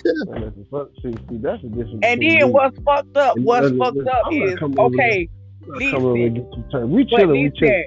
[0.04, 1.18] Man, that's the fuck shit.
[1.28, 2.00] See, that's the difference.
[2.02, 2.44] And then me.
[2.50, 3.36] what's fucked up?
[3.36, 5.28] And What's listen, fucked listen, up I'm is okay.
[5.62, 6.88] I'm not coming over and get.
[6.88, 7.84] We But chilling, we listen, chilling.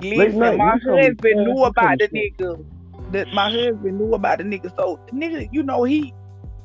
[0.00, 2.66] listen, night, my you come- husband yeah, knew you about the nigga.
[3.12, 4.70] That my husband knew about the nigga.
[4.78, 6.12] So the nigga, you know, he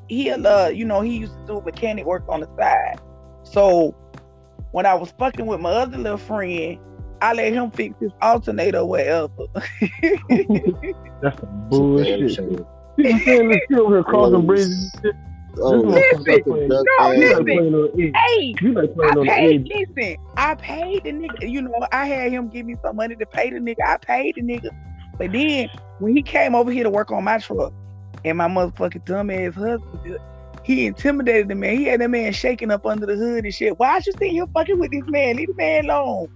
[0.08, 3.00] he uh, you know, he used to do mechanic work on the side.
[3.44, 3.96] So
[4.72, 6.78] when I was fucking with my other little friend,
[7.22, 9.30] I let him fix his alternator or whatever.
[11.22, 12.66] That's some bullshit.
[12.98, 13.06] Shit.
[13.06, 15.16] People saying this shit over here crossing bridges and shit.
[15.58, 16.12] Oh, Listen, no, ass.
[16.12, 16.46] You like
[17.18, 17.46] listen.
[17.46, 18.14] playing on the edge.
[18.16, 19.72] hey, like I playing on the paid.
[19.96, 21.50] Listen, I paid the nigga.
[21.50, 23.86] You know, I had him give me some money to pay the nigga.
[23.86, 24.70] I paid the nigga.
[25.18, 27.74] But then when he came over here to work on my truck,
[28.26, 30.18] and my motherfucking dumbass husband,
[30.64, 31.78] he intimidated the man.
[31.78, 33.80] He had that man shaking up under the hood and shit.
[33.80, 35.38] Why you sitting here fucking with this man?
[35.38, 36.28] Leave the man alone.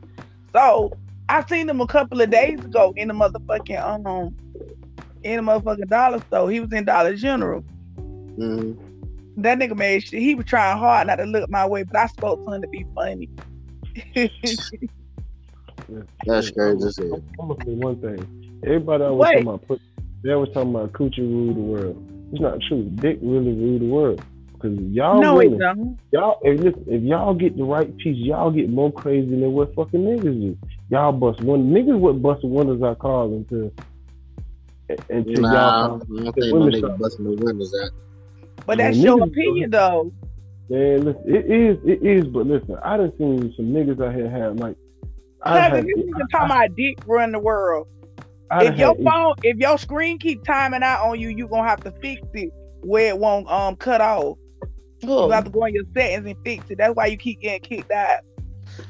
[0.53, 0.93] So
[1.27, 4.35] I seen him a couple of days ago in the motherfucking um
[5.23, 6.49] in the motherfucking dollar store.
[6.49, 7.63] He was in Dollar General.
[8.37, 8.77] Mhm.
[9.37, 10.21] That nigga made shit.
[10.21, 12.67] He was trying hard not to look my way, but I spoke to him to
[12.67, 13.29] be funny.
[16.25, 17.23] That's crazy as hell.
[17.39, 18.59] I'm gonna say one thing.
[18.63, 19.43] Everybody always Wait.
[19.43, 19.81] talking about.
[20.21, 22.29] They always talking about coochie rule the world.
[22.31, 22.83] It's not true.
[22.95, 24.21] Dick really rule the world.
[24.59, 25.99] Cause y'all no, it women, don't.
[26.11, 29.73] y'all if, listen, if y'all get the right piece, y'all get more crazy than what
[29.73, 30.57] fucking niggas do.
[30.89, 33.31] Y'all bust one niggas would bust the windows out cars
[34.89, 37.89] until until Nah, y'all don't think no women nigga busting the windows out.
[38.65, 40.11] But Man, that's your niggas- opinion, though.
[40.69, 44.29] Man, listen, it is, it is, but listen, I done seen some niggas out here
[44.29, 44.75] have like,
[45.43, 47.87] I Cousin, have, this nigga talking about dick run the world.
[48.51, 51.67] I if your had- phone, if your screen keep timing out on you, you gonna
[51.67, 54.37] have to fix it where it won't um cut off.
[55.05, 56.77] Oh, You have to go in your settings and fix it.
[56.77, 58.19] That's why you keep getting kicked out.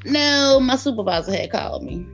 [0.05, 2.05] no, my supervisor had called me.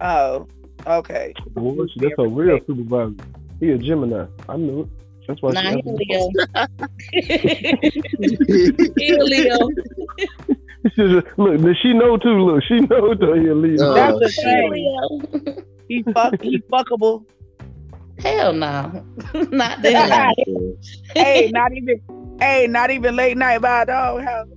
[0.00, 0.48] Oh,
[0.86, 1.32] okay.
[1.54, 3.14] Boy, that's a real supervisor.
[3.60, 4.26] He a Gemini.
[4.48, 4.88] I knew it.
[5.28, 5.52] That's why.
[5.52, 6.34] Nah, she he asked.
[7.12, 7.40] Leo.
[8.96, 9.58] he a Leo.
[11.36, 12.40] Look, does she know too?
[12.40, 13.34] Look, she know though.
[13.34, 13.94] He a Leo.
[13.94, 14.70] That's the a thing.
[14.72, 15.64] Leo.
[15.88, 17.24] He fuck, he fuckable.
[18.20, 19.04] Hell no.
[19.50, 20.34] Not Yeah, that.
[20.46, 20.76] so,
[21.14, 22.00] hey, not even,
[22.38, 24.48] hey, not even late night by a dog house.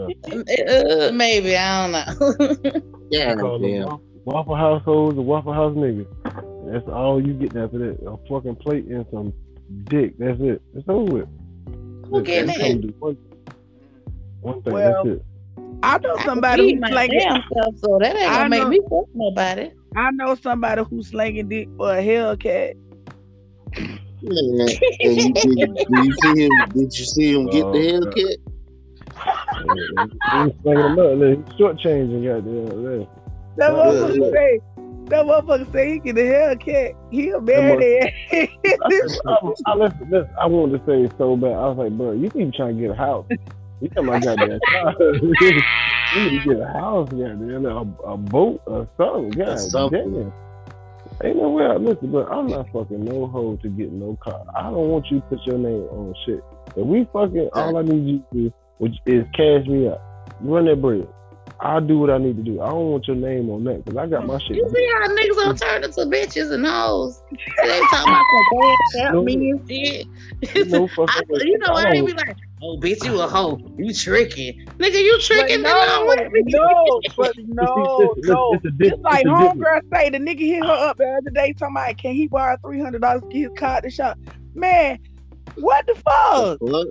[0.00, 2.06] Uh, maybe I don't know.
[3.10, 4.00] yeah, Call them damn.
[4.28, 6.06] Waffle- Waffle households and Waffle House niggas.
[6.70, 7.98] That's all you get after that.
[8.06, 9.32] A fucking plate and some
[9.84, 10.18] dick.
[10.18, 10.60] That's it.
[10.74, 11.28] It's over with.
[12.10, 12.84] Who getting That's it?
[13.00, 13.08] all.
[13.08, 13.16] One,
[14.40, 14.72] one thing.
[14.74, 15.24] Well, that's it.
[15.82, 17.18] I know somebody can feed who's slanging.
[17.20, 19.70] damn self, so that ain't gonna make me fuck nobody.
[19.96, 22.74] I know somebody who's slanging dick for a Hellcat.
[24.20, 24.66] Yeah.
[25.00, 26.50] And you, did, did you see him?
[26.74, 28.14] Did you see him get Oh, the God.
[28.14, 28.36] Hellcat?
[30.44, 31.18] He's slinging them up.
[31.18, 32.24] Look, he's shortchanging.
[32.24, 33.06] Goddamn.
[33.58, 33.70] Yeah.
[33.70, 34.30] That motherfucker yeah.
[34.32, 34.60] say,
[35.06, 36.94] that motherfucker say he get the Hellcat.
[37.10, 38.48] He'll marry that.
[38.64, 41.52] I, I, listen, listen, I wanted to say it so bad.
[41.52, 43.26] I was like, bro, you keep trying to get a house.
[43.80, 44.94] You talking about goddamn car.
[45.00, 49.30] you need to get a house, goddamn, a, a boat or something.
[49.30, 50.12] God something.
[50.12, 50.32] damn.
[51.24, 51.64] Ain't no way.
[51.64, 54.44] I listen, but I'm not fucking no hoe to get no car.
[54.54, 56.44] I don't want you to put your name on shit.
[56.76, 60.00] If we fucking, all I need you to do which is cash me up.
[60.40, 61.08] Run that bread.
[61.60, 62.60] I'll do what I need to do.
[62.60, 64.56] I don't want your name on that because I got my shit.
[64.56, 65.50] You see how niggas Mm-hmm.
[65.50, 67.20] are turning to bitches and hoes?
[67.62, 69.22] They talking about some cash out No.
[69.24, 70.06] me and shit.
[70.68, 71.40] No fucking I, way.
[71.42, 73.58] you know, I I don't- ain't be like, oh, bitch, you a hoe.
[73.76, 74.66] You tricking.
[74.78, 75.62] Nigga, you But tricking.
[75.62, 77.00] no, no, but no,
[78.18, 78.50] no.
[78.52, 81.30] it's a It's like it's a homegirl say the nigga hit her up the other
[81.30, 83.90] day talking about can he borrow three hundred dollars to get his car at the
[83.90, 84.16] shop?
[84.54, 84.98] Man,
[85.56, 86.58] what the fuck?
[86.60, 86.88] What?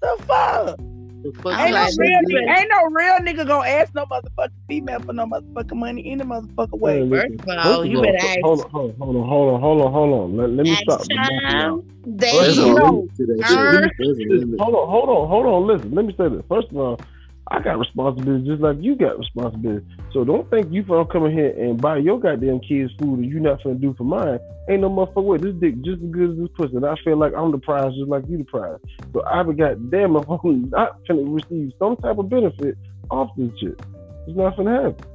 [0.00, 0.78] The fuck?
[1.22, 4.50] The fuck I'm Ain't no real nigga, ain't no real nigga gonna ask no motherfucking
[4.68, 7.00] female for no motherfucking money any motherfucking way.
[7.00, 8.40] Man, listen, First of first all, of you all, better ask.
[8.42, 10.36] Hold on, hold on, hold on, hold on, hold on.
[10.36, 11.00] Let, let me Ask stop.
[11.00, 11.82] the both of y'all.
[11.82, 11.82] time.
[12.06, 13.94] There's First They all, limit to that shit.
[13.98, 14.60] There's a limit.
[14.60, 15.66] Hold on, hold on, hold on.
[15.66, 16.42] Listen, let me say this.
[16.48, 17.00] First of all,
[17.48, 19.84] I got responsibility just like you got responsibility.
[20.12, 23.24] So don't think you finna come in here and buy your goddamn kids food and
[23.24, 24.38] you not finna do for mine.
[24.68, 25.38] Ain't no motherfucker way.
[25.38, 26.76] This dick just as good as this pussy.
[26.76, 28.78] And I feel like I'm the prize just like you the prize.
[29.12, 32.76] So I be goddamn if I'm not finna receive some type of benefit
[33.10, 33.80] off this shit.
[34.28, 35.06] It's not finna happen.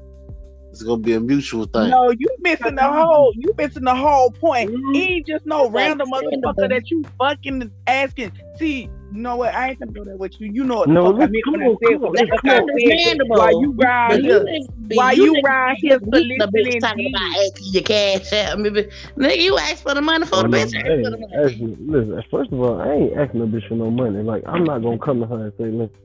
[0.72, 1.90] It's gonna be a mutual thing.
[1.90, 4.72] No, you missing the whole you missing the whole point.
[4.72, 4.94] Mm-hmm.
[4.94, 6.54] He ain't just no random understandable.
[6.54, 8.34] motherfucker that you fucking asking.
[8.58, 9.56] See, you know what?
[9.56, 10.52] I ain't gonna do that with you.
[10.52, 12.02] You know what the No, fuck I listen, meant come when I on, said come
[12.02, 12.70] what on, the listen, fuck come I on.
[12.70, 13.36] Understandable.
[13.38, 14.46] Why you ride here?
[14.94, 17.54] Why you niggas ride here beating the soliciting bitch talking about dick?
[17.54, 18.60] asking your cash out.
[18.60, 18.84] Maybe
[19.18, 20.76] nigga, you ask for the money for Oh, the no, bitch.
[20.76, 21.46] I Ask for ain't the money.
[21.46, 24.22] asking- listen, first of all, I ain't asking no bitch for no money.
[24.22, 25.96] Like, I'm not gonna come to her and say, listen,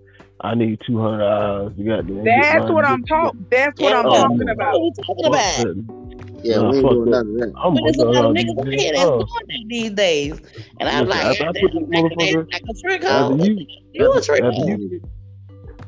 [0.42, 1.72] I need two hundred dollars.
[1.76, 3.46] You got to That's what I'm talking.
[3.50, 4.72] That's what I'm talking about.
[4.72, 6.09] What are you talking about?
[6.42, 7.10] Yeah, Nah, we ain't doing that.
[7.10, 7.52] none of that.
[7.62, 9.64] I'm But there's a gonna lot of niggas out out and here that's doing that
[9.68, 10.40] these days.
[10.80, 13.44] And I'm like, after I damn, put this like, motherfucker- like a trick After hoe.
[13.44, 14.78] you, You a trick after hoe.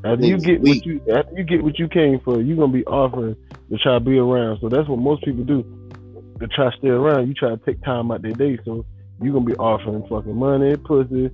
[0.05, 0.85] after you get weak.
[0.85, 3.37] what you after you get what you came for, you gonna be offering
[3.71, 4.59] to try to be around.
[4.61, 5.65] So that's what most people do.
[6.41, 8.59] To try to stay around, you try to take time out their day.
[8.65, 8.85] So
[9.23, 11.31] you gonna be offering fucking money, pussy.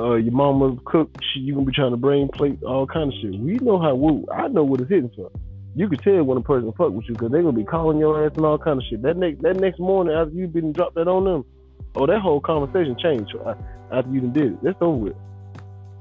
[0.00, 1.10] Uh, your mama cook.
[1.32, 3.38] She, you gonna be trying to bring plate, all kind of shit.
[3.38, 3.94] We know how.
[3.94, 5.30] We, I know what it's hitting for.
[5.78, 8.24] You can tell when a person fuck with you because they gonna be calling your
[8.24, 9.02] ass and all kind of shit.
[9.02, 11.44] That next that next morning after you been dropped that on them,
[11.94, 13.34] oh that whole conversation changed
[13.92, 14.58] after you done did it.
[14.62, 15.16] That's over with.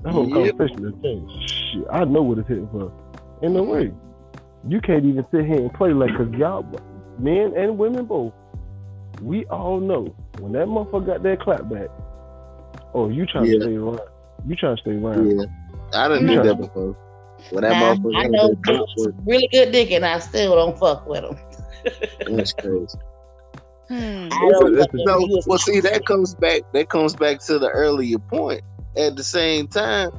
[0.03, 0.57] That whole Yep.
[0.57, 1.33] conversation has changed.
[1.73, 2.89] Shit, I know what it's hitting for.
[3.41, 3.91] In no way.
[4.67, 6.63] You can't even sit here and play like cause y'all
[7.19, 8.31] men and women both.
[9.21, 11.89] We all know when that motherfucker got that clap back.
[12.93, 13.59] Oh, you trying Yeah.
[13.59, 13.99] to stay around?
[14.47, 15.37] You trying to stay around?
[15.37, 15.45] Yeah,
[15.93, 16.95] I didn't do that before.
[17.51, 20.55] When that Nah, motherfucker I know that drop dudes really good dick and I still
[20.55, 21.37] don't fuck with them.
[22.37, 22.87] that's crazy.
[23.87, 24.29] Hmm.
[24.31, 24.99] I don't Listen, fuck listen.
[24.99, 26.61] with No, well, see, that comes back.
[26.73, 28.61] That comes back to the earlier point.
[28.97, 30.09] at the same time,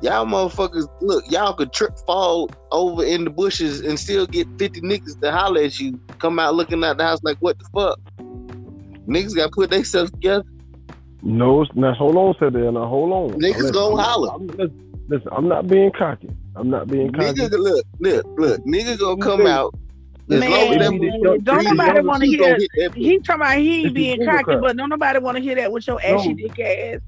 [0.00, 4.80] y'all motherfuckers, look, y'all could trip, fall over in the bushes and still get 50
[4.80, 6.00] niggas to holler at you.
[6.18, 7.98] Come out looking at the house like, what the fuck?
[9.06, 10.44] Niggas got to put themselves together.
[11.22, 11.98] No, it's not.
[11.98, 12.72] Hold on, said there.
[12.72, 13.38] Now hold on.
[13.38, 14.30] Niggas Listen, gonna holler.
[14.34, 16.30] I'm, listen, listen, I'm not being cocky.
[16.56, 17.40] I'm not being cocky.
[17.40, 19.74] Nigga, look, look, look, nigga gonna come out.
[20.30, 22.38] As Man, long as that don't Don't nobody want to hear.
[22.38, 25.56] gonna that He talking about he ain't being cocky, but don't nobody want to hear
[25.56, 26.48] that with your ashy No.
[26.48, 27.00] dick ass.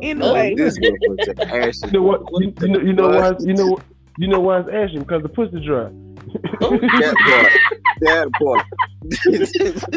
[0.00, 1.82] Anyway, This motherfucker ass.
[1.84, 2.22] You know what?
[2.40, 3.32] You, you know, you know why?
[3.40, 3.82] You know what?
[4.16, 4.98] You know why it's ashy?
[4.98, 5.90] Because the pussy dry.
[6.60, 7.52] Oh, that part.
[8.00, 8.66] That part.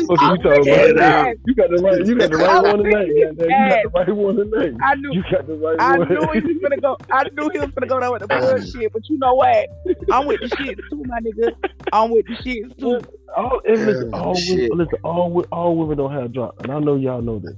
[0.08, 0.96] What you talking about?
[0.96, 1.36] man.
[1.46, 2.06] You got the right.
[2.06, 3.08] You got the right one tonight.
[3.38, 3.50] goddamn.
[3.50, 4.74] You got the right one tonight.
[4.84, 6.08] I knew You got the right I one.
[6.10, 6.98] knew he was gonna go.
[7.12, 8.94] I knew he was gonna go down with the bullshit.
[8.94, 9.68] But you know what?
[10.12, 11.52] I'm with the shit too, my nigga.
[11.92, 13.02] I'm with the shit too.
[13.36, 14.70] all, and listen, Oh, all shit.
[14.72, 17.56] women, listen, all all women don't have drop, and I know y'all know this.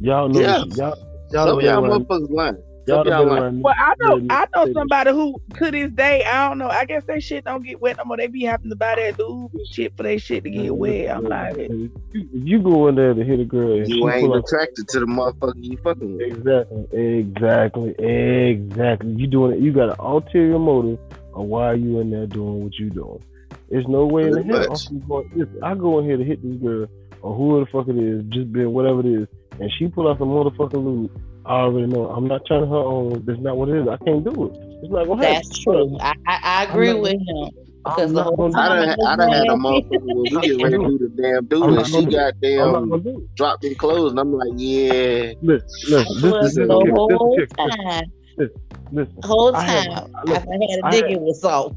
[0.00, 0.64] Y'all know Yeah.
[0.66, 0.78] this.
[0.78, 2.56] Y'all, Some y'all of y'all know around- motherfuckers lying.
[2.86, 3.42] Y'all y'all been lying.
[3.42, 3.62] around me.
[3.62, 6.68] Well, I know, I know somebody who, to this day, I don't know.
[6.68, 8.16] I guess that shit don't get wet no more.
[8.16, 11.10] They be having to buy that lube and shit for their shit to get wet.
[11.16, 11.70] I'm like, If
[12.12, 14.88] you, you go in there to hit a girl, and You ain't pull up- attracted
[14.88, 16.26] to the motherfucker you fucking with.
[16.26, 19.12] Exactly, exactly, exactly.
[19.12, 19.60] You doing it.
[19.60, 20.98] You got an ulterior motive
[21.34, 23.22] of why you in there doing what you doing.
[23.70, 24.76] There's no way in the hell.
[24.90, 25.30] I'm going.
[25.34, 26.86] Listen, I go in here to hit this girl
[27.22, 29.28] or whoever the fuck it is, just being whatever it is,
[29.60, 31.10] and she pull out some motherfucking lube.
[31.44, 32.06] I already know.
[32.08, 33.24] I'm not trying to her on.
[33.26, 33.88] That's not what it is.
[33.88, 34.52] I can't do it.
[34.82, 35.42] It's not gonna happen.
[35.42, 35.96] That's true.
[36.00, 37.50] I, I, I agree not- with him.
[37.84, 40.28] Because the whole gonna do I time done, I done had a motherfucker when we
[40.30, 43.18] get ready to do the damn do I'm and she got I'm damn gonna do
[43.18, 43.34] it.
[43.34, 45.32] dropped in clothes and I'm like, yeah.
[45.42, 46.20] Listen, listen.
[46.20, 48.12] This Was is the this is whole this is this time,
[48.92, 51.36] Listen, the whole I have- time, look, I had a I dick had- in with
[51.38, 51.74] salt.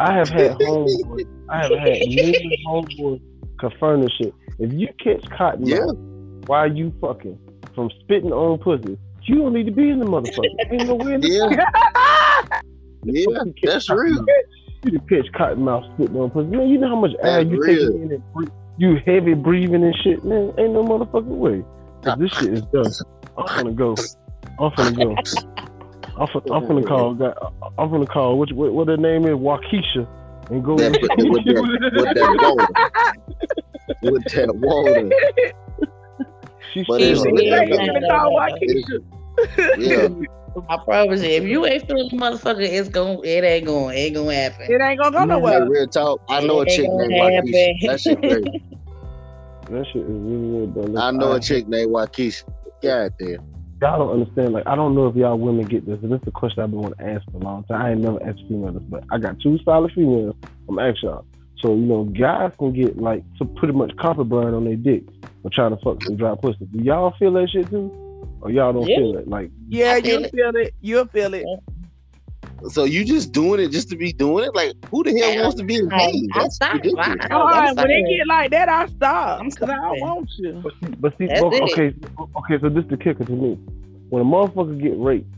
[0.00, 1.28] I have had homeboys.
[1.48, 3.20] I have had numerous homeboys
[3.60, 4.34] confirm this shit.
[4.58, 5.84] If you catch cotton Yeah.
[5.84, 5.96] mouth
[6.48, 7.38] while you fucking
[7.74, 10.72] from spitting on pussy, you don't need to be in the motherfucker.
[10.72, 12.60] Ain't no way in the Yeah.
[13.06, 13.26] Yeah,
[13.62, 14.24] that's real.
[14.84, 16.48] You can catch cotton mouth spitting on pussy.
[16.48, 17.90] Man, you know how much air you real.
[17.90, 18.48] taking in and breathe.
[18.78, 20.52] You heavy breathing and shit, man.
[20.58, 21.62] Ain't no motherfucking way.
[22.02, 22.86] 'Cause this shit is done.
[23.36, 23.94] I'm gonna go.
[24.58, 25.16] I'm gonna go.
[26.16, 27.10] I'm finna call.
[27.78, 28.38] I'm gonna call.
[28.38, 29.34] What what, what her name is?
[29.34, 30.06] Waukesha.
[30.50, 30.76] And go.
[30.76, 33.12] That- with that- with that water.
[34.02, 35.10] With that water.
[36.74, 37.48] She But said, it's He lit.
[37.48, 39.04] said he finna call Waukesha.
[39.78, 40.08] Yeah.
[40.68, 44.14] I promise you, if you ain't feeling the motherfucker, it's going it ain't going, ain't
[44.14, 44.66] gonna happen.
[44.68, 45.68] It ain't gonna go Man, Hey, nowhere.
[45.68, 46.20] real talk.
[46.28, 47.34] I know a chick named gonna Waukesha.
[47.34, 47.76] happen.
[47.88, 48.62] That shit crazy.
[49.70, 51.00] That shit is really weird, bro.
[51.00, 52.44] I know I- a chick named Waukesha.
[52.82, 53.38] God damn.
[53.82, 54.52] Y'all don't understand.
[54.52, 55.98] Like, I don't know if y'all women get this.
[56.02, 57.82] And this is a question I've been wanting to ask for a long time.
[57.82, 60.36] I ain't never asked females, but I got two solid females.
[60.68, 61.24] I'm asking y'all.
[61.60, 65.12] So, you know, guys can get, like, so pretty much copper burn on their dicks
[65.42, 66.66] for trying to fuck some dry pussy.
[66.66, 67.90] Do y'all feel that shit too?
[68.42, 68.96] Or y'all don't Yeah.
[68.98, 69.28] feel it?
[69.28, 70.30] Like, Yeah, feel you'll it.
[70.32, 70.74] feel it.
[70.82, 71.46] You'll feel it.
[72.68, 74.54] So you just doing it just to be doing it?
[74.54, 76.28] Like who the hell I- wants to be in I, pain?
[76.34, 76.86] I That's stopped.
[76.98, 78.16] I, All I'm when it sorry.
[78.18, 80.62] get like that, I stop I'm because I don't want you.
[80.62, 81.62] but see, but see That's well, it.
[81.72, 81.94] okay,
[82.38, 82.58] okay.
[82.60, 83.58] So this is the kicker to me.
[84.08, 85.28] When a motherfucker get raped,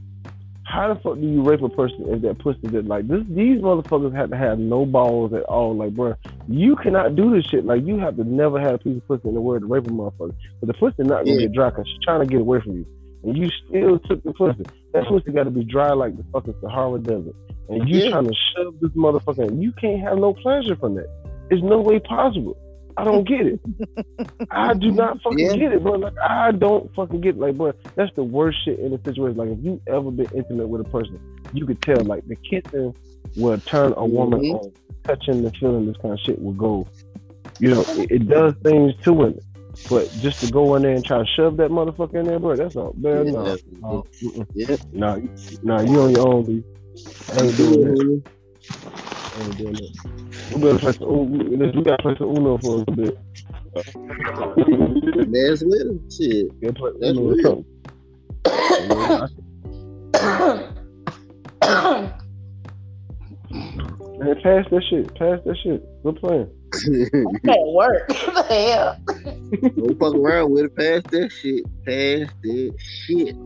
[0.67, 3.23] how the fuck do you rape a person if that pussy that like this?
[3.29, 5.77] These motherfuckers have to have no balls at all.
[5.77, 6.15] Like, bro,
[6.49, 7.65] you cannot do this shit.
[7.65, 9.87] Like, you have to never have a piece of pussy in the world to rape
[9.87, 10.35] a motherfucker.
[10.61, 11.47] But the pussy not gonna Yeah.
[11.47, 12.87] get dry because she's trying to get away from you,
[13.23, 14.65] and you still took the pussy.
[14.93, 17.35] That pussy got to be dry like the fucking Sahara Desert,
[17.69, 18.11] and you Yeah.
[18.11, 19.49] trying to shove this motherfucker.
[19.49, 19.63] in.
[19.63, 21.07] You can't have no pleasure from that.
[21.49, 22.57] There's no way possible.
[22.99, 23.61] I don't get it.
[24.51, 25.57] I do not fucking Yeah.
[25.57, 25.93] get it, bro.
[25.93, 27.39] Like I don't fucking get it.
[27.39, 29.37] Like, bro, that's the worst shit in a situation.
[29.37, 31.19] Like, if you ever been intimate with a person,
[31.53, 32.03] you could tell.
[32.05, 32.95] Like, the kissing
[33.37, 34.55] will turn a woman Mhm.
[34.65, 34.73] on.
[35.05, 36.87] Touching the feeling, this kind of shit will go.
[37.61, 39.41] You know, it, it does things to women.
[39.91, 42.57] But just to go in there and try to shove that motherfucker in there, bro,
[42.57, 42.95] that's all.
[42.99, 44.05] Man, Yeah, no.
[44.55, 44.77] Yeah.
[44.93, 46.65] no, you- on your own, B.
[47.35, 48.23] I ain't doing that.
[49.39, 49.93] Ain't doing that.
[50.55, 51.31] We better play some.
[51.31, 53.19] We gotta play some Uno for a little bit.
[55.33, 56.47] That's little shit.
[56.61, 57.65] Yeah, play That's Uno.
[64.19, 65.15] Man, pass that shit.
[65.15, 65.83] Pass that shit.
[66.03, 66.49] We're playing.
[66.75, 68.09] I'm at work.
[68.09, 68.99] The hell?
[69.77, 70.75] Don't fuck around with it.
[70.75, 71.65] Pass that shit.
[71.85, 73.37] Pass that shit.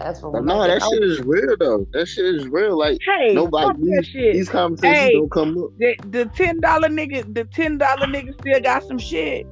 [0.00, 1.86] That's for But when no, I that shit is real though.
[1.92, 2.78] That shit is real.
[2.78, 4.32] Like Hey, Nobody- fuck that shit.
[4.34, 5.12] these conversations Hey.
[5.12, 5.70] don't come up.
[5.78, 9.46] The, the ten dollar nigga, the ten dollar nigga still got some shit.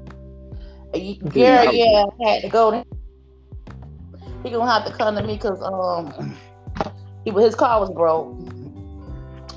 [0.95, 1.31] older.
[1.31, 2.71] Gary, yeah, I had to go.
[2.71, 2.83] To,
[4.43, 6.37] he gonna have to come to me because um,
[7.25, 8.39] he his car was broke.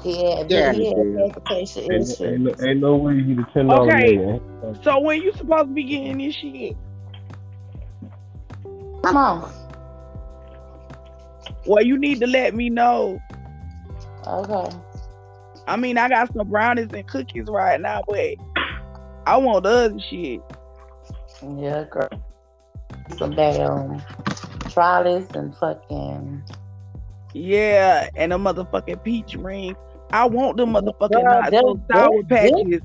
[0.04, 0.92] He had, Yeah, yeah.
[0.92, 2.22] transportation Ain't, issues.
[2.22, 4.18] ain't, no, ain't no way he the ten dollar Okay.
[4.18, 4.84] nigga.
[4.84, 6.76] So when you supposed to be getting this shit?
[9.04, 9.52] Come on.
[11.66, 13.20] Well, you need to let me know.
[14.28, 14.76] Okay.
[15.68, 18.36] I mean, I got some brownies and cookies right now, but
[19.26, 20.42] I want the other shit.
[21.58, 22.10] Yeah, girl.
[23.18, 24.04] Some damn um,
[24.70, 26.44] Trollis and fucking.
[27.34, 29.76] Yeah, and a motherfucking peach ring.
[30.12, 32.82] I want the motherfucking Girl, not so them- sour them- patches.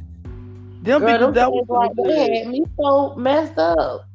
[0.82, 4.06] Them Girl, them that was like me so messed up.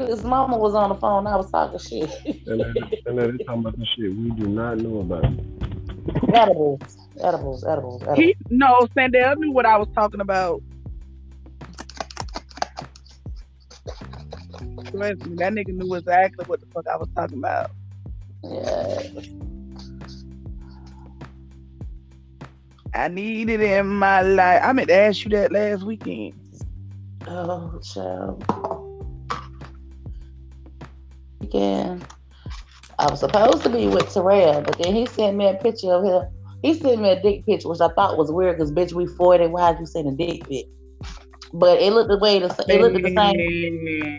[0.00, 1.26] His mama was on the phone.
[1.26, 2.10] I was talking shit.
[2.46, 5.24] And they, and they talking about the shit we do not know about.
[6.34, 6.80] edibles,
[7.22, 8.18] edibles, edibles, edibles.
[8.18, 10.62] He no, Sandell knew what I was talking about.
[14.90, 17.70] Trust me, that nigga knew exactly what the fuck I was talking about.
[18.44, 19.02] Yeah.
[22.94, 24.60] I need it in my life.
[24.62, 26.34] I meant to ask you that last weekend.
[27.26, 28.44] Oh, child.
[31.52, 32.02] Again,
[32.98, 36.02] I was supposed to be with Terrell, but then he sent me a picture of
[36.02, 36.22] him.
[36.62, 39.48] He sent me a dick picture, which I thought was weird because bitch, we 40.
[39.48, 40.64] Why'd you send a dick pic?
[41.52, 44.18] But it looked the way the it looked the same.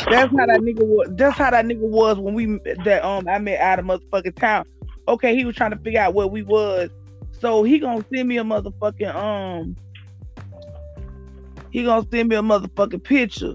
[0.10, 1.08] That's how that nigga was.
[1.12, 4.66] That's how that nigga was when we that um I met out of motherfucking town.
[5.06, 6.90] Okay, he was trying to figure out what we was,
[7.40, 9.76] so he gonna send me a motherfucking um.
[11.70, 13.54] He gonna send me a motherfucking picture,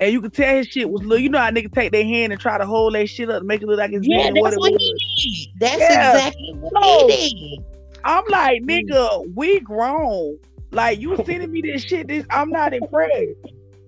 [0.00, 1.18] and you can tell his shit was little.
[1.22, 3.44] You know how niggas take their hand and try to hold that shit up to
[3.44, 5.48] make it look like it's Yeah, that's what it he was.
[5.52, 5.60] did.
[5.60, 6.16] That's Yeah.
[6.16, 7.08] exactly what No.
[7.08, 7.64] he did.
[8.04, 8.88] I'm like, mm.
[8.88, 10.38] nigga, we grown.
[10.72, 12.08] Like you sending me this shit.
[12.08, 13.32] This I'm not impressed.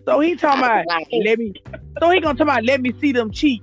[0.07, 0.85] So he talking about
[1.25, 1.53] let me.
[2.01, 3.63] So he gonna talk about let me see them cheat.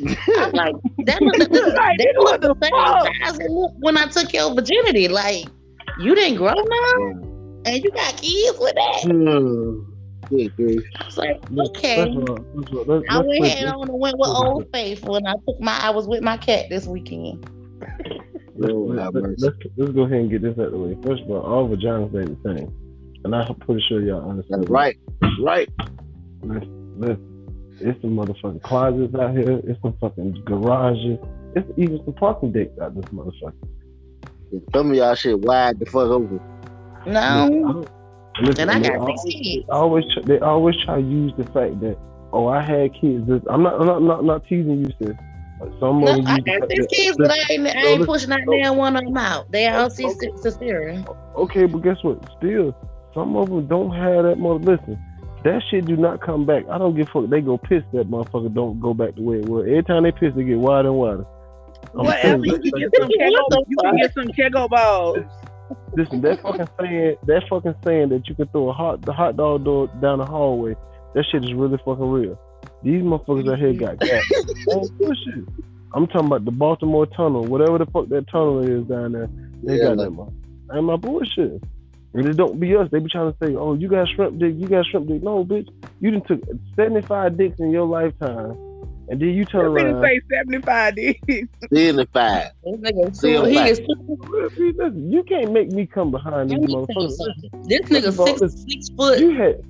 [0.00, 3.48] I'm like, that looked, that Like, that what looked the the same size
[3.80, 5.06] when I took your virginity.
[5.08, 5.44] Like,
[6.00, 7.10] you didn't grow now,
[7.66, 9.93] and you got kids with that.
[10.28, 10.82] Good grief.
[11.00, 12.04] It's like, okay.
[12.04, 15.78] let's, let's, I went ahead on and went with Old Faithful, and I took my.
[15.78, 17.48] I was with my cat this weekend.
[18.56, 20.96] Let's, Lord let's, let's, let's, let's go ahead and get this out of the way.
[21.02, 22.72] First of all, all vaginas ain't the same.
[23.24, 24.62] And I'm pretty sure y'all understand.
[24.62, 24.96] That's right.
[25.20, 25.68] That's right.
[26.42, 27.30] Listen, listen.
[27.80, 29.60] It's some motherfucking closets out here.
[29.64, 31.18] It's some fucking garages.
[31.56, 33.54] It's even some parking decks out this motherfucker.
[34.72, 36.40] Some of y'all shit wide the fuck over.
[37.06, 37.84] No,
[38.42, 39.66] Listen, and I they got always- six kids.
[39.66, 41.96] They always, they always try to use the fact that,
[42.32, 43.26] oh, I had kids.
[43.28, 45.16] This, I'm not, I'm not, not, not teasing you, sis.
[45.80, 48.32] Some No, of them I got six kids, but I ain't, I ain't listen, pushing
[48.32, 48.52] out no.
[48.60, 49.50] there one of them out.
[49.52, 50.14] They all see Okay.
[50.18, 51.06] six cesarean.
[51.36, 52.18] Okay, but guess what?
[52.38, 52.76] Still,
[53.14, 54.58] some of them don't have that mother.
[54.76, 54.98] Listen,
[55.44, 56.64] that shit do not come back.
[56.68, 57.30] I don't give a fuck.
[57.30, 58.52] They go piss that motherfucker.
[58.52, 59.64] Don't go back the way it was.
[59.66, 61.24] Every time they piss, they get wider and wider.
[61.96, 62.22] I'm Whatever.
[62.22, 63.64] telling You you, can get some Kegel.
[63.68, 65.18] You can get some Kegel balls.
[65.96, 69.36] Listen, that fucking saying, that fucking saying that you can throw a hot the hot
[69.36, 70.74] dog door down the hallway,
[71.14, 72.38] that shit is really fucking real.
[72.82, 74.22] These motherfuckers out here got gas.
[74.66, 75.44] Bullshit.
[75.94, 79.28] I'm talking about the Baltimore Tunnel, whatever the fuck that tunnel is down there.
[79.62, 80.10] They Yeah, got like- that.
[80.10, 80.32] mother-
[80.74, 81.62] Ain't my bullshit.
[82.14, 82.88] And it don't be us.
[82.92, 84.54] They be trying to say, "Oh, you got shrimp dick.
[84.56, 85.68] You got shrimp dick." No, bitch.
[86.00, 86.40] You done took
[86.76, 88.56] 75 dicks in your lifetime,
[89.08, 90.02] and then you turn uh, That nigga around.
[90.02, 91.20] say 75 dicks.
[91.72, 92.50] Seeing the five.
[92.64, 93.80] This nigga, See he is
[94.94, 97.68] you can't make me come behind these Let me tell you motherfuckers.
[97.68, 99.18] This nigga First of six six foot.
[99.18, 99.62] You had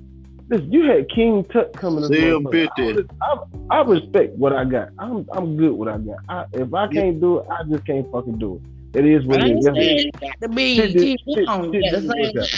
[0.49, 2.95] listen, you had King Tut coming to See him motherfucker.
[2.95, 3.15] 50.
[3.21, 3.33] I,
[3.71, 4.89] I, I respect what I got.
[4.99, 6.17] I'm I'm good what I got.
[6.29, 8.99] I, if I can't do it, I just can't fucking do it.
[8.99, 9.65] It is what it is.
[9.65, 9.65] ain't is.
[9.65, 9.83] Guess what?
[9.83, 12.49] it got to be Shit did, shit, on, shit, didn't same work out.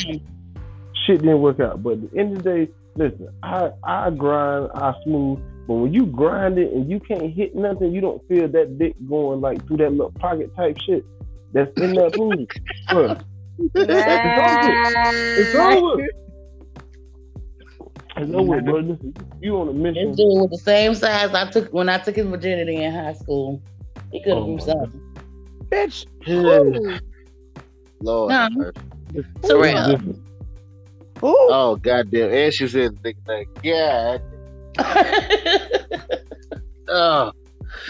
[1.05, 1.81] Shit didn't work out.
[1.81, 5.39] But at the end of the day, listen, I I grind, I smooth.
[5.67, 8.95] But when you grind it and you can't hit nothing, you don't feel that dick
[9.09, 11.05] going like through that little pocket type shit
[11.51, 12.49] that's in that food.
[12.89, 13.21] Bruh,
[15.37, 16.07] it's over.
[18.15, 18.79] It's over, bro.
[18.79, 20.07] Listen, you on a mission.
[20.11, 23.13] This dude was the same size I took when I took his virginity in high
[23.13, 23.61] school.
[24.11, 25.01] He could have Oh, grew something.
[25.69, 26.05] Bitch.
[28.01, 28.29] Lord.
[28.29, 28.43] Nah.
[28.43, 28.73] have mercy.
[29.43, 29.89] Terrell.
[29.89, 30.23] Listen,
[31.17, 31.35] uh, Who?
[31.39, 32.31] Oh goddamn!
[32.31, 33.47] And she said the nigga name.
[34.79, 34.85] Yeah.
[36.89, 37.31] Oh,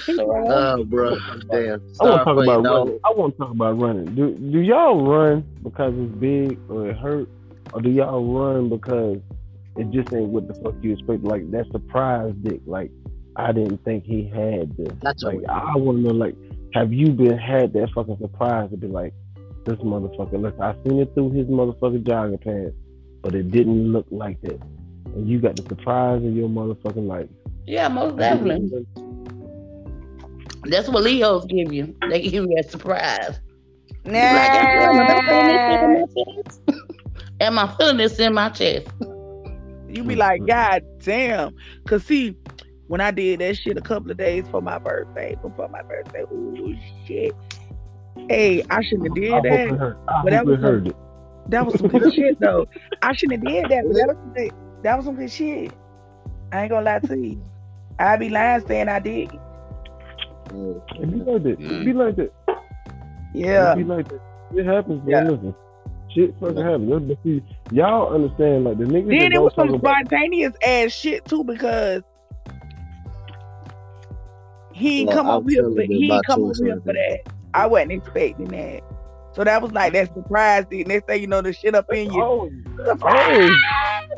[0.05, 0.51] Terrell.
[0.51, 1.17] oh, bro.
[1.51, 1.81] Damn.
[2.01, 2.87] I want to talk about dog.
[2.87, 2.99] running.
[3.05, 4.15] I want to talk about running.
[4.15, 7.29] Do do y'all run because it's big or it hurt,
[7.73, 9.17] or do y'all run because
[9.75, 11.23] it just ain't what the fuck you expect?
[11.23, 12.61] Like that surprise dick.
[12.65, 12.89] Like
[13.35, 14.93] I didn't think he had this.
[15.01, 16.13] That's Like what- I want to know.
[16.13, 16.35] Like,
[16.73, 19.13] have you been had that fucking surprise to be like,
[19.65, 20.41] this motherfucker?
[20.41, 22.75] Look, I seen it through his motherfucking jogging pants,
[23.21, 24.59] but it didn't look like that.
[25.17, 27.27] And you got the surprise in your motherfucking life.
[27.65, 28.85] yeah, most definitely.
[30.65, 31.95] That's what Leos give you.
[32.09, 33.39] They give you a surprise.
[34.05, 36.61] You be like, "Am I feeling this in my chest?
[37.77, 38.87] Feeling this in my chest?
[39.89, 41.55] You be like, God damn.
[41.87, 42.35] Cause see,
[42.87, 46.23] when I did that shit a couple of days for my birthday, before my birthday.
[46.31, 46.75] Ooh
[47.07, 47.33] shit.
[48.29, 49.67] Hey, I shouldn't have did I hope that.
[49.69, 49.97] it hurt.
[50.07, 50.95] I But that was it heard it.
[51.49, 52.65] That was some good shit though.
[53.01, 54.51] I shouldn't have did that, but that was some good,
[54.83, 55.73] that was some good shit.
[56.51, 57.41] I ain't gonna lie to you.
[57.99, 59.29] I be lying saying I did.
[60.49, 60.81] Mm.
[61.01, 61.59] It be like that.
[61.59, 62.31] It be like that.
[63.33, 63.73] Yeah.
[63.73, 64.21] It be like that.
[64.55, 65.11] It happens, bro.
[65.11, 65.29] Yeah.
[65.29, 65.55] Listen.
[66.13, 67.07] Shit fucking happens.
[67.07, 70.91] But see, y'all understand, like, the niggas Then it was talk some about spontaneous ass
[70.91, 72.03] shit too because
[74.73, 76.93] he ain't Well, come I'll over here for he ain't come yours over here for
[76.93, 77.19] that.
[77.53, 78.83] I wasn't expecting that.
[79.37, 80.87] So that was like that surprise thing.
[80.87, 82.23] Next thing you know, the shit up in you.
[82.23, 83.51] always, Surprise!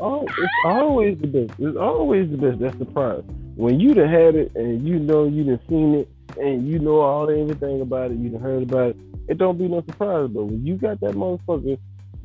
[0.00, 1.60] oh, it's always the best.
[1.60, 2.58] It's always the best.
[2.58, 3.22] That's the prize.
[3.54, 6.08] When you done had it and you know you done seen it
[6.38, 8.96] and you know all everything about it, you done heard about it,
[9.28, 10.30] it don't be no surprise.
[10.32, 11.78] But when you got that motherfucker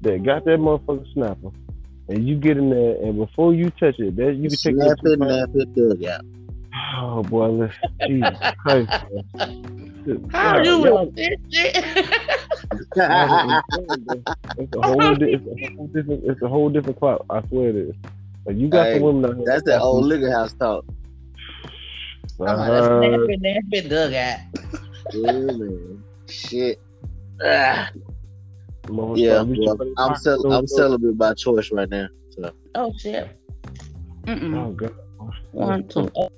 [0.04, 1.50] that got that motherfucker snapper
[2.08, 4.98] and you get in there and before you touch it, that you can take Snap
[5.04, 6.22] that it, nap it, dug out.
[6.98, 8.90] Oh boy, listen, Jesus Christ.
[10.06, 10.30] man.
[10.30, 11.76] How God, you y'all- with this shit?
[12.96, 14.24] y'all don't understand, bro.
[14.58, 17.26] It's a whole, di- it's a whole different, it's a whole different clout.
[17.30, 17.96] I swear it is.
[18.46, 19.46] Like you got Hey, some women out.
[19.46, 20.86] That's that old liquor house talk.
[22.40, 24.40] I'm like, Uh, that's nasty, nasty dugout.
[25.14, 26.04] Yeah, man.
[26.30, 26.80] Shit.
[27.44, 27.90] Ah,
[28.86, 32.08] motherfucker, yeah, we well, should- I'm cel- I'm celibate by choice right now.
[32.32, 33.28] So Oh shit.
[34.26, 34.56] Mm-mm.
[34.58, 34.94] Oh god.
[35.52, 36.10] One, two.
[36.16, 36.30] Oh,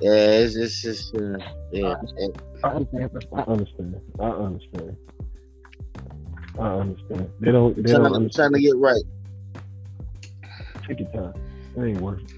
[0.00, 1.38] yeah, it's just, it's, uh,
[1.72, 1.94] yeah.
[2.18, 3.24] it- I understand.
[3.34, 4.00] I understand.
[4.18, 4.96] I understand.
[6.58, 7.30] I understand.
[7.40, 7.76] They don't.
[7.76, 8.52] They trying, don't to, understand.
[8.52, 9.02] trying to get right.
[10.88, 11.34] Take your time.
[11.76, 12.22] It ain't worth.
[12.22, 12.30] it.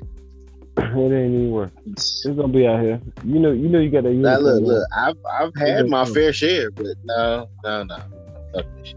[0.79, 1.73] It ain't even worth.
[1.87, 1.93] it.
[1.93, 3.01] It's gonna be out here.
[3.25, 3.53] You know.
[3.53, 3.79] You know.
[3.79, 4.13] You got that.
[4.13, 4.87] Now look, look.
[4.97, 7.97] I've I've had my fair share, but no, no, no.
[8.53, 8.97] Fuck this shit.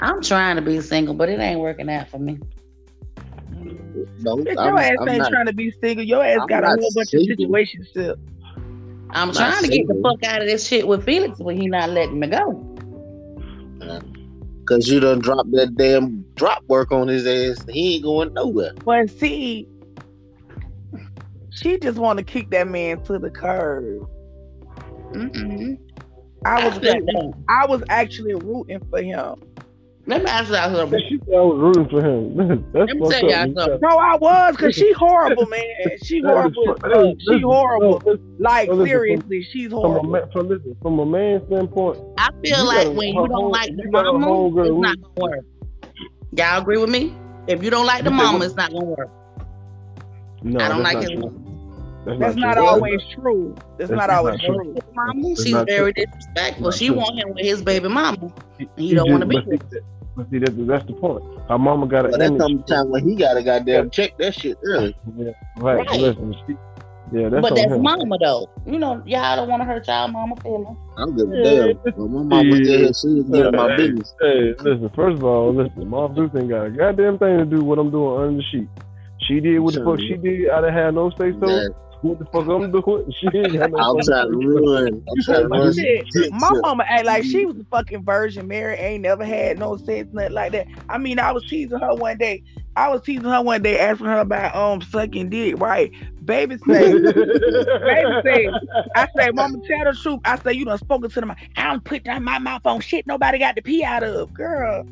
[0.00, 2.38] I'm trying to be single, but it ain't working out for me.
[4.20, 5.30] No, Bitch, I'm, your ass I'm ain't not.
[5.30, 6.04] trying to be single.
[6.04, 7.46] Your ass I'm got a not whole bunch of single.
[7.48, 8.18] situationships.
[9.10, 11.66] I'm Not trying to get the fuck out of this shit with Felix, but he
[11.66, 12.76] not letting me go.
[13.80, 14.00] Uh,
[14.66, 17.64] Cause you done dropped that damn drop work on his ass.
[17.70, 18.72] He ain't going nowhere.
[18.84, 19.66] But see,
[21.50, 24.06] she just want to kick that man to the curb.
[25.12, 25.78] Mm-mm.
[26.44, 27.00] I was I.
[27.48, 29.36] I was actually rooting for him.
[30.08, 31.00] Let me ask y'all something.
[31.08, 32.36] She said I was rooting for him.
[32.72, 33.78] That's Let me tell y'all something.
[33.82, 35.60] No, I was because she horrible, man.
[36.02, 36.64] She horrible.
[36.64, 37.16] fu- as that fuck.
[37.16, 38.02] is- She horrible.
[38.06, 40.10] no, Like no, listen, seriously, she's From a horrible.
[40.10, 43.68] man, from, listen, from a man's standpoint, I feel You like when you don't like
[43.76, 45.44] the you got a mama, whole girl it's not gonna work.
[46.32, 47.14] Y'all agree with me?
[47.46, 49.10] If you don't like the mama, it's not gonna work.
[50.42, 51.34] no, I don't like not his mama.
[52.18, 52.66] That's not true.
[52.66, 53.54] always true.
[53.76, 54.54] That's That's not not always true.
[54.54, 54.72] true.
[54.74, 56.04] His mama, she's very true.
[56.06, 56.64] disrespectful.
[56.64, 56.96] Not She true.
[56.96, 58.32] want him with his baby mama.
[58.58, 59.82] He- He he don't wanna be with see, that-
[60.18, 61.22] But see, that, that's the point.
[61.48, 62.40] Her mama got an But that image.
[62.40, 64.96] come time when he gotta goddamn check that shit early.
[65.16, 65.76] Yeah, right.
[65.76, 66.00] Right.
[66.00, 66.56] Listen, she,
[67.12, 67.82] yeah, that's but that's him.
[67.84, 68.50] mama though.
[68.66, 70.76] You know, y'all don't want to hurt y'all mama feelings.
[70.96, 71.72] I don't give a Yeah.
[71.84, 71.94] damn.
[71.94, 74.14] When my mama was there, she was getting my business.
[74.20, 74.90] Hey, listen.
[74.96, 75.88] First of all, listen.
[75.88, 78.42] Mom Duke ain't got a goddamn thing to do with what I'm doing under the
[78.50, 78.68] sheet.
[79.28, 80.50] She did what the fuck she did.
[80.50, 81.46] I done had no say so.
[81.48, 81.68] Yeah,
[82.02, 83.12] What the fuck I'm doing?
[83.18, 83.78] She ain't got no.
[83.78, 85.04] I'm trying to say run.
[85.08, 86.38] I'm trying to run.
[86.38, 86.62] My suck.
[86.62, 88.46] mama act like she was a fucking virgin.
[88.46, 90.66] Mary ain't never had no sex, nothing like that.
[90.88, 92.42] I mean, I was teasing her one day.
[92.78, 95.58] I was teasing her one day, asking her about um sucking dick.
[95.58, 95.92] Right,
[96.24, 98.48] baby say, baby say,
[98.94, 100.20] I say, mama, tell the truth.
[100.24, 101.34] I say, you done spoken to them.
[101.56, 104.84] I don't put down my mouth on shit nobody got to pee out of, girl.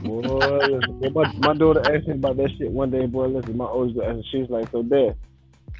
[0.00, 3.26] Boy, listen, my, my daughter asked me about that shit one day, boy.
[3.26, 5.16] Listen, my oldest daughter, she's like, so dad,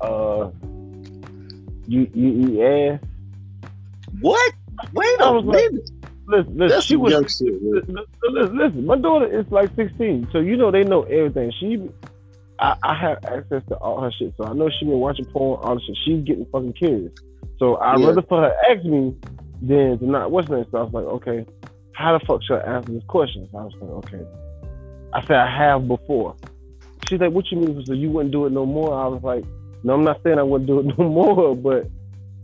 [0.00, 0.50] uh,
[1.86, 3.00] you you eat ass?
[4.20, 4.52] What?
[4.92, 5.90] Wait I a was like- minute.
[6.26, 7.12] Listen, listen, That's she was.
[7.12, 7.62] young shit.
[7.62, 11.52] Listen, listen, listen, my daughter is like 16, so you know they know everything.
[11.60, 11.88] She,
[12.58, 15.60] I, I have access to all her shit, so I know she been watching porn,
[15.62, 15.96] all the shit.
[16.04, 17.12] She's getting fucking curious.
[17.58, 18.06] So I'd Yeah.
[18.08, 19.14] rather for her ask me
[19.62, 20.30] than to not.
[20.30, 20.66] What's that?
[20.70, 21.46] So I was like, okay,
[21.92, 23.48] how the fuck should I answer this question?
[23.52, 24.26] So I was like, okay.
[25.12, 26.34] I said I have before.
[27.08, 27.84] She's like, what you mean?
[27.86, 28.94] So you wouldn't do it no more?
[28.94, 29.44] I was like,
[29.84, 31.86] no, I'm not saying I wouldn't do it no more, but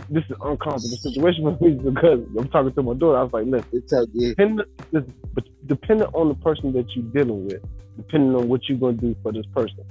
[0.09, 3.19] this is an uncomfortable situation for me because I'm talking to my daughter.
[3.19, 4.33] I was like, listen It's a, yeah.
[4.37, 7.63] depending, but depending on the person that you're dealing with,
[7.97, 9.85] depending on what you're gonna do for this person,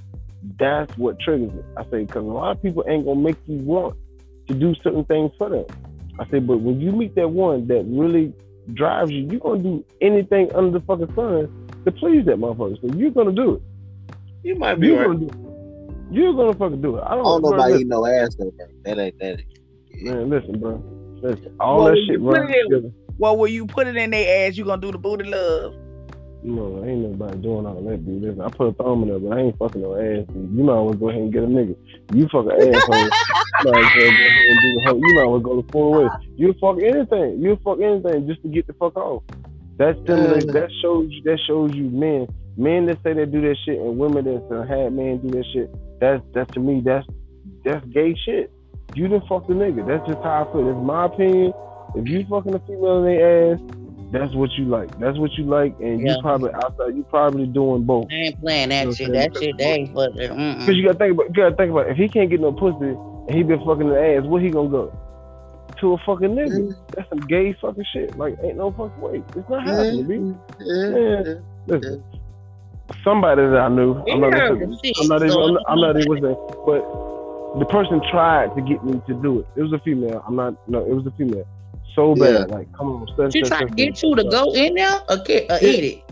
[0.58, 1.64] that's what triggers it.
[1.76, 3.96] I say because a lot of people ain't gonna make you want
[4.48, 5.66] to do certain things for them.
[6.18, 8.34] I say, but when you meet that one that really
[8.74, 11.48] drives you, you're gonna do anything under the fucking sun
[11.84, 12.80] to please that motherfucker.
[12.80, 13.62] So you're gonna do it.
[14.42, 15.10] You might be You're right.
[15.12, 15.34] gonna do it.
[16.10, 17.00] You're gonna fucking do it.
[17.02, 18.66] I I don't, don't know about listen, eating no ass though, bro.
[18.84, 19.38] That ain't that.
[19.40, 19.46] Ain't.
[20.02, 20.30] Man.
[20.30, 20.82] Listen, bro.
[21.22, 22.94] Listen, all Well, that shit you put runs it in- together.
[23.18, 25.74] Well, when you put it in their ass, you gonna do the booty love.
[26.42, 28.22] No, ain't nobody doing all that, dude.
[28.22, 30.24] Listen, I put a thumb in there, but I ain't fucking no ass.
[30.32, 30.50] Dude.
[30.56, 31.76] You might as well go ahead and get a nigga.
[32.14, 32.96] You fuck an asshole.
[32.96, 33.12] you might
[33.60, 34.96] as well go ahead and do the whole.
[34.96, 36.08] You might as well go the full way.
[36.36, 37.42] You fuck anything.
[37.42, 39.22] You fuck anything just to get the fuck off.
[39.76, 40.46] That stimulates.
[40.46, 40.52] Mm.
[40.54, 41.08] That shows.
[41.10, 42.26] you That shows you men.
[42.56, 45.44] Men that say they do that shit and women that uh, had men do that
[45.52, 45.70] shit.
[46.00, 46.80] That's that's to me.
[46.82, 47.06] That's
[47.64, 48.50] that's gay shit.
[48.94, 49.86] You didn't fuck the nigga.
[49.86, 50.68] That's just how I feel.
[50.68, 51.52] It's my opinion.
[51.94, 53.60] If you fucking a female in their ass,
[54.12, 54.98] that's what you like.
[54.98, 56.16] That's what you like, and Yeah.
[56.16, 56.96] you probably outside.
[56.96, 58.06] You probably doing both.
[58.10, 59.08] I ain't playing that You know shit.
[59.08, 60.58] what I'm That shit, they ain't fucking.
[60.58, 61.26] Because you gotta think about.
[61.28, 61.88] You gotta think about.
[61.90, 62.86] If he can't get no pussy
[63.28, 64.92] and he been fucking the ass, where he gonna go?
[65.80, 66.50] To a fucking nigga.
[66.50, 66.82] Mm-hmm.
[66.94, 68.18] That's some gay fucking shit.
[68.18, 69.22] Like ain't no fucking way.
[69.36, 69.68] It's not mm-hmm.
[69.68, 70.14] happening, B.
[70.64, 70.92] Mm-hmm.
[70.94, 72.04] Man, listen.
[73.04, 73.94] Somebody that I knew.
[74.10, 74.32] I'm not.
[74.32, 75.30] Yeah, gonna say- shit, I'm not even.
[75.30, 76.36] so- I'm not, I'm not even saying.
[76.66, 77.19] But
[77.58, 79.46] the person tried to get me to do it.
[79.56, 80.22] It was a female.
[80.26, 80.68] I'm not.
[80.68, 81.46] No, it was a female.
[81.94, 82.50] So bad.
[82.50, 83.08] Like, come on.
[83.16, 84.30] Such, She such, tried to get such, you to such.
[84.30, 86.04] go in there or, get, or eat it.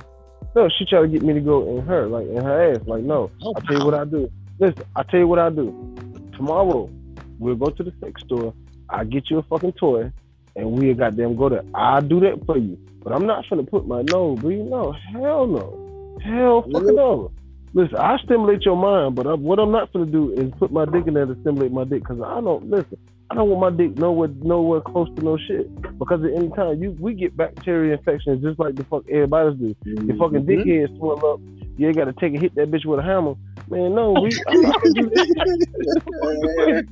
[0.56, 2.80] No, she tried to get me to go in her, like in her ass.
[2.86, 3.30] Like, no.
[3.42, 4.30] Oh, I tell you what I do.
[4.58, 5.94] Listen, I tell you what I do.
[6.32, 6.90] Tomorrow,
[7.38, 8.52] we'll go to the sex store.
[8.90, 10.10] I get you a fucking toy,
[10.56, 11.62] and we'll goddamn go there.
[11.74, 12.78] I'll do that for you.
[13.04, 17.30] But I'm not gonna put my no, but you know, hell no, hell fucking no.
[17.74, 20.84] Listen, I stimulate your mind, but I, what I'm not gonna do is put my
[20.86, 22.96] dick in there to stimulate my dick, because I don't listen.
[23.30, 25.70] I don't want my dick nowhere nowhere close to no shit.
[25.98, 29.76] Because at any time you we get bacteria infections just like the fuck everybody's do.
[29.84, 30.68] Your fucking Mm-hmm.
[30.70, 31.40] dickhead swell up.
[31.76, 33.34] You ain't gotta take a hit that bitch with a hammer.
[33.68, 36.84] Man, no, we I'm not gonna do that.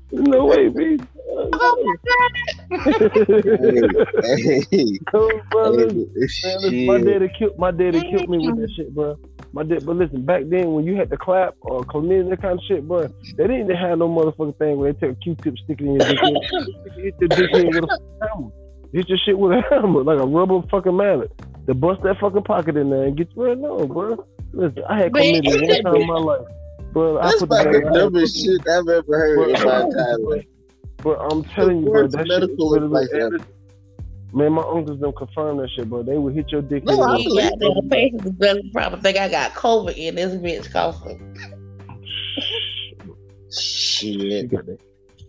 [0.12, 0.98] no way, B.
[1.32, 1.96] Oh
[4.22, 5.86] Hey, hey, Come, brother.
[5.92, 9.18] Man, hey, listen, my daddy killed my daddy killed me with that shit, bro.
[9.52, 12.58] My dad, but listen, back then when you had to clap or chlamydia that kind
[12.58, 15.80] of shit, bro, they didn't have no motherfucking thing where they take a Q-tip, stick
[15.80, 16.18] it in your dick,
[16.96, 18.50] hit your dick in with a hammer,
[18.92, 21.32] hit your shit with a hammer like a rubber fucking mallet.
[21.66, 24.24] To bust that fucking pocket in there and get you right no, bro.
[24.52, 26.46] Listen, I had Man, chlamydia one time in my life,
[26.92, 27.18] bro.
[27.18, 30.46] I That's put the about the dumbest shit I've ever heard in my entire life.
[31.02, 33.46] But I'm telling you, bro, that shit medical is advice literally- ever.
[34.32, 36.02] Man, my uncles don't confirm that shit, bro.
[36.02, 36.84] They would hit your dick.
[36.84, 40.14] No, I the- He believe got them patients better probably think I got COVID in
[40.14, 41.36] this bitch coughing.
[43.50, 44.50] She Shit.
[44.50, 44.78] got that.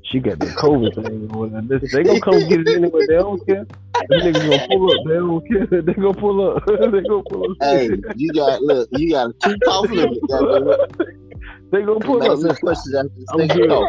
[0.03, 1.31] She got the COVID thing.
[1.31, 3.05] on They gonna come get it anyway.
[3.07, 3.65] They don't care.
[4.09, 5.05] Them niggas gonna pull up.
[5.05, 5.81] They don't care.
[5.81, 6.65] They gonna pull up.
[6.67, 7.57] they gonna pull up.
[7.61, 10.19] Hey, you got look, you got a two cough limit.
[11.71, 12.37] they gonna pull up.
[12.37, 13.69] Listen, questions after the I'm good.
[13.69, 13.83] cough.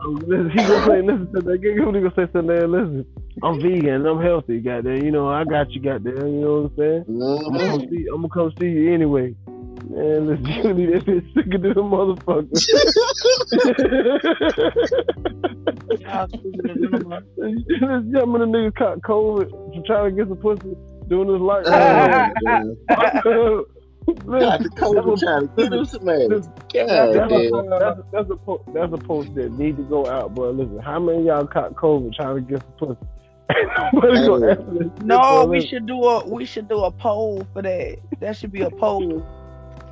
[0.00, 1.60] I'm- listen, he gonna say, listen to that.
[1.62, 2.70] He gonna say something.
[2.70, 3.06] Listen,
[3.42, 4.06] I'm vegan.
[4.06, 4.60] I'm healthy.
[4.60, 5.80] Goddamn, you know I got you.
[5.80, 7.04] Goddamn, you know what I'm saying?
[7.04, 7.46] Mm-hmm.
[7.46, 8.06] I'm gonna come see.
[8.12, 9.34] I'm gonna come see you anyway.
[9.88, 12.50] Man, you need that bitch sicker than a motherfucker.
[12.50, 12.66] this
[18.12, 20.76] young man, nigga caught COVID from trying to get some pussy
[21.08, 21.64] doing this light.
[21.66, 22.30] Oh,
[24.26, 24.40] man.
[24.40, 26.28] Got the COVID trying to get him some ass.
[26.28, 26.50] that's, a,
[27.78, 28.36] that's, that's, a
[28.72, 30.50] that's a post that need to go out, bro.
[30.50, 33.06] Listen, how many of y'all caught COVID trying to get some pussy?
[33.92, 34.50] Nobody gonna Hey.
[34.50, 37.96] answer this No, we Listen, should do a we should do a poll for that.
[38.20, 39.24] That should be a poll.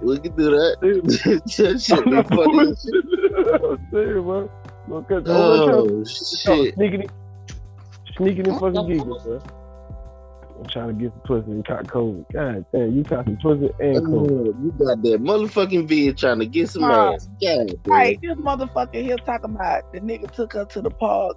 [0.02, 0.76] We can do that.
[1.56, 3.70] that shit be funny.
[3.70, 4.50] I'm serious, bro.
[4.88, 6.74] Because oh, Oh shit.
[6.74, 7.08] sneaking,
[8.16, 9.40] sneaking in fucking giggles, bro.
[10.58, 12.24] I'm trying to get some pussy and caught COVID.
[12.32, 14.30] God damn, you caught some pussy and COVID.
[14.30, 17.12] Oh, you got that motherfucking vid trying to get some Nah.
[17.12, 17.28] ass.
[17.42, 17.76] God damn.
[17.86, 21.36] Right, this motherfucker here talking about the nigga took her to the park.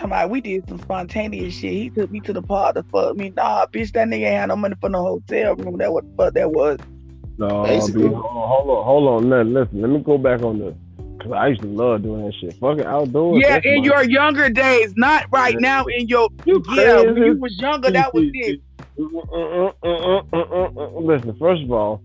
[0.00, 1.72] Talking about we did some spontaneous shit.
[1.74, 3.34] He took me to the park to fuck me.
[3.36, 5.76] Nah, bitch, that nigga ain't had no money for no hotel room.
[5.76, 6.78] That what the fuck that was.
[7.36, 8.08] No, Basically.
[8.08, 9.24] B, hold on, hold on, hold.
[9.26, 10.74] Now, listen, let me go back on this.
[11.22, 12.54] Cause I used to love doing that shit.
[12.54, 13.42] Fucking outdoors.
[13.46, 15.60] Yeah, in my- your younger days, not right Yeah.
[15.60, 15.84] now.
[15.84, 18.62] In your You yeah, when you was younger, that was it.
[21.04, 22.02] Listen, first of all,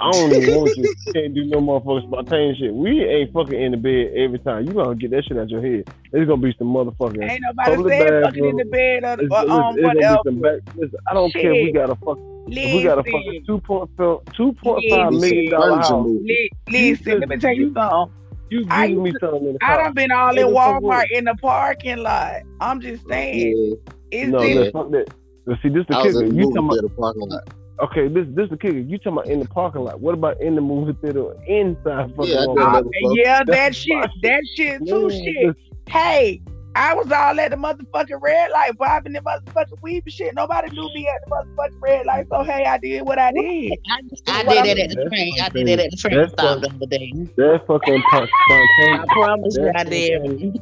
[0.00, 0.84] I don't even want you.
[0.84, 2.72] You can't do no motherfucking spontaneous shit.
[2.74, 4.66] We ain't fucking in the bed every time.
[4.66, 5.90] You gonna get that shit out your head.
[6.12, 7.28] It's gonna be some motherfucking.
[7.28, 9.94] Ain't nobody Public saying fucking in the bed or, It's, or it's, um it's gonna
[9.94, 10.16] whatever.
[10.16, 10.60] be some back.
[10.76, 12.18] Listen, I don't care if we got a fuck.
[12.46, 13.90] If we got a fucking Listen, two point
[14.36, 15.20] two point five Listen.
[15.36, 16.06] million dollar Bunch of house.
[16.06, 16.22] movies.
[16.28, 18.14] li- listen, let me tell you something.
[18.50, 19.84] You I giving me something in the I car.
[19.84, 22.36] done been all in Every fucking Walmart in the parking lot.
[22.60, 23.74] I'm just saying, Yeah,
[24.10, 25.06] it's No, just listen, fuck that.
[25.62, 26.22] See, this the I was kicker.
[26.24, 27.48] in the You movie talking about theater parking lot.
[27.82, 28.08] Okay?
[28.08, 28.78] This this the kicker.
[28.78, 30.00] You talking about in the parking lot?
[30.00, 32.76] What about in the movie theater inside fucking Yeah, I Walmart?
[32.78, 35.08] Uh, that yeah, that shit, that shit too.
[35.08, 35.56] Man, Shit.
[35.88, 36.42] Hey,
[36.74, 40.34] I was all at the motherfucking red light, bobbing the motherfucking weed and shit.
[40.34, 43.72] Nobody knew me at the motherfucking red light, so hey, I did what I did.
[43.90, 45.32] I, I did it at the That's train.
[45.40, 47.12] I did it at the train That's stop my- the other day.
[47.36, 50.60] That fucking punk I promise you I did.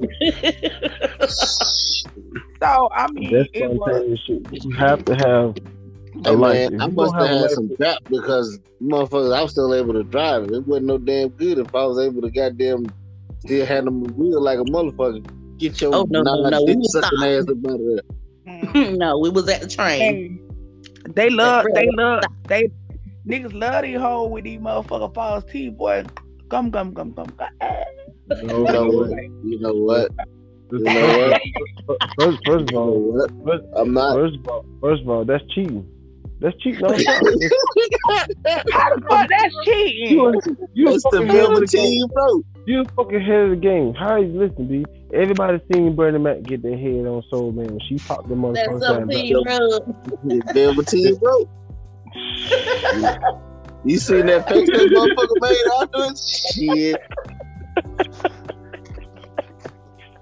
[2.59, 4.65] So I mean, That's it was spontaneous shit.
[4.65, 5.61] You have to have A
[6.27, 6.71] Hey life.
[6.71, 9.93] man, If I must have have had some crap because motherfuckers, I was still able
[9.95, 10.51] to drive it.
[10.53, 12.87] It wasn't no damn good if I was able to goddamn
[13.41, 15.25] still hand them wheel like a motherfucker.
[15.59, 18.03] Get your Oh, no, no, no, we was sucking ass up out of there.
[18.97, 20.41] No, we was at the train.
[21.05, 22.71] And they love, That they real love, they
[23.27, 26.05] niggas love these hoes with these motherfucking false teeth, boy.
[26.49, 27.49] Come, come, come, come, come.
[28.43, 29.11] You know what?
[29.45, 30.11] You know what?
[30.73, 31.31] You know
[31.89, 31.99] what?
[32.19, 33.31] first, first of all, what?
[33.45, 34.15] first, I'm not.
[34.15, 35.89] first of all, first of all, that's cheating.
[36.41, 36.85] That's cheating.
[36.85, 36.93] on.
[36.93, 36.99] How
[38.95, 40.11] the fuck that's cheating?
[40.11, 40.41] you,
[40.75, 41.85] you It's the fucking head of the game.
[41.91, 42.43] team, bro.
[42.67, 43.95] You fucking head of the game.
[43.95, 44.85] How you listen, B?
[45.15, 48.53] Everybody seen Bernie Mac get their head on Soul Man when she popped them on
[48.53, 49.01] the That's first time.
[49.11, 49.83] something rub.
[50.31, 51.49] It's Velveteen, bro.
[53.85, 56.19] You seen that face that motherfucker made after it?
[56.19, 56.97] Shit.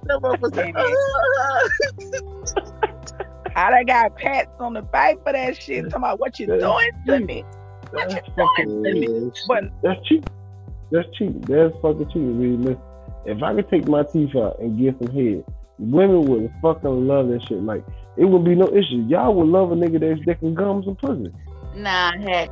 [0.05, 0.75] That motherfucker said,
[3.57, 5.85] I done got pats on the back for that shit.
[5.85, 6.59] Talking about what you Yeah.
[6.59, 7.45] doing to me.
[7.91, 8.35] What That's you
[8.67, 9.33] doing to me?
[9.47, 10.29] But That's cheap.
[10.91, 11.47] That's cheap.
[11.47, 12.17] That's fucking cheap.
[12.17, 12.57] Really.
[12.57, 12.81] Listen,
[13.27, 15.45] if I could take my teeth out and get some head,
[15.79, 17.63] women would fucking love that shit.
[17.63, 17.85] Like
[18.17, 19.05] it would be no issue.
[19.09, 21.33] Y'all would love a nigga that's that can gum some pussy.
[21.77, 22.51] Nah, heck.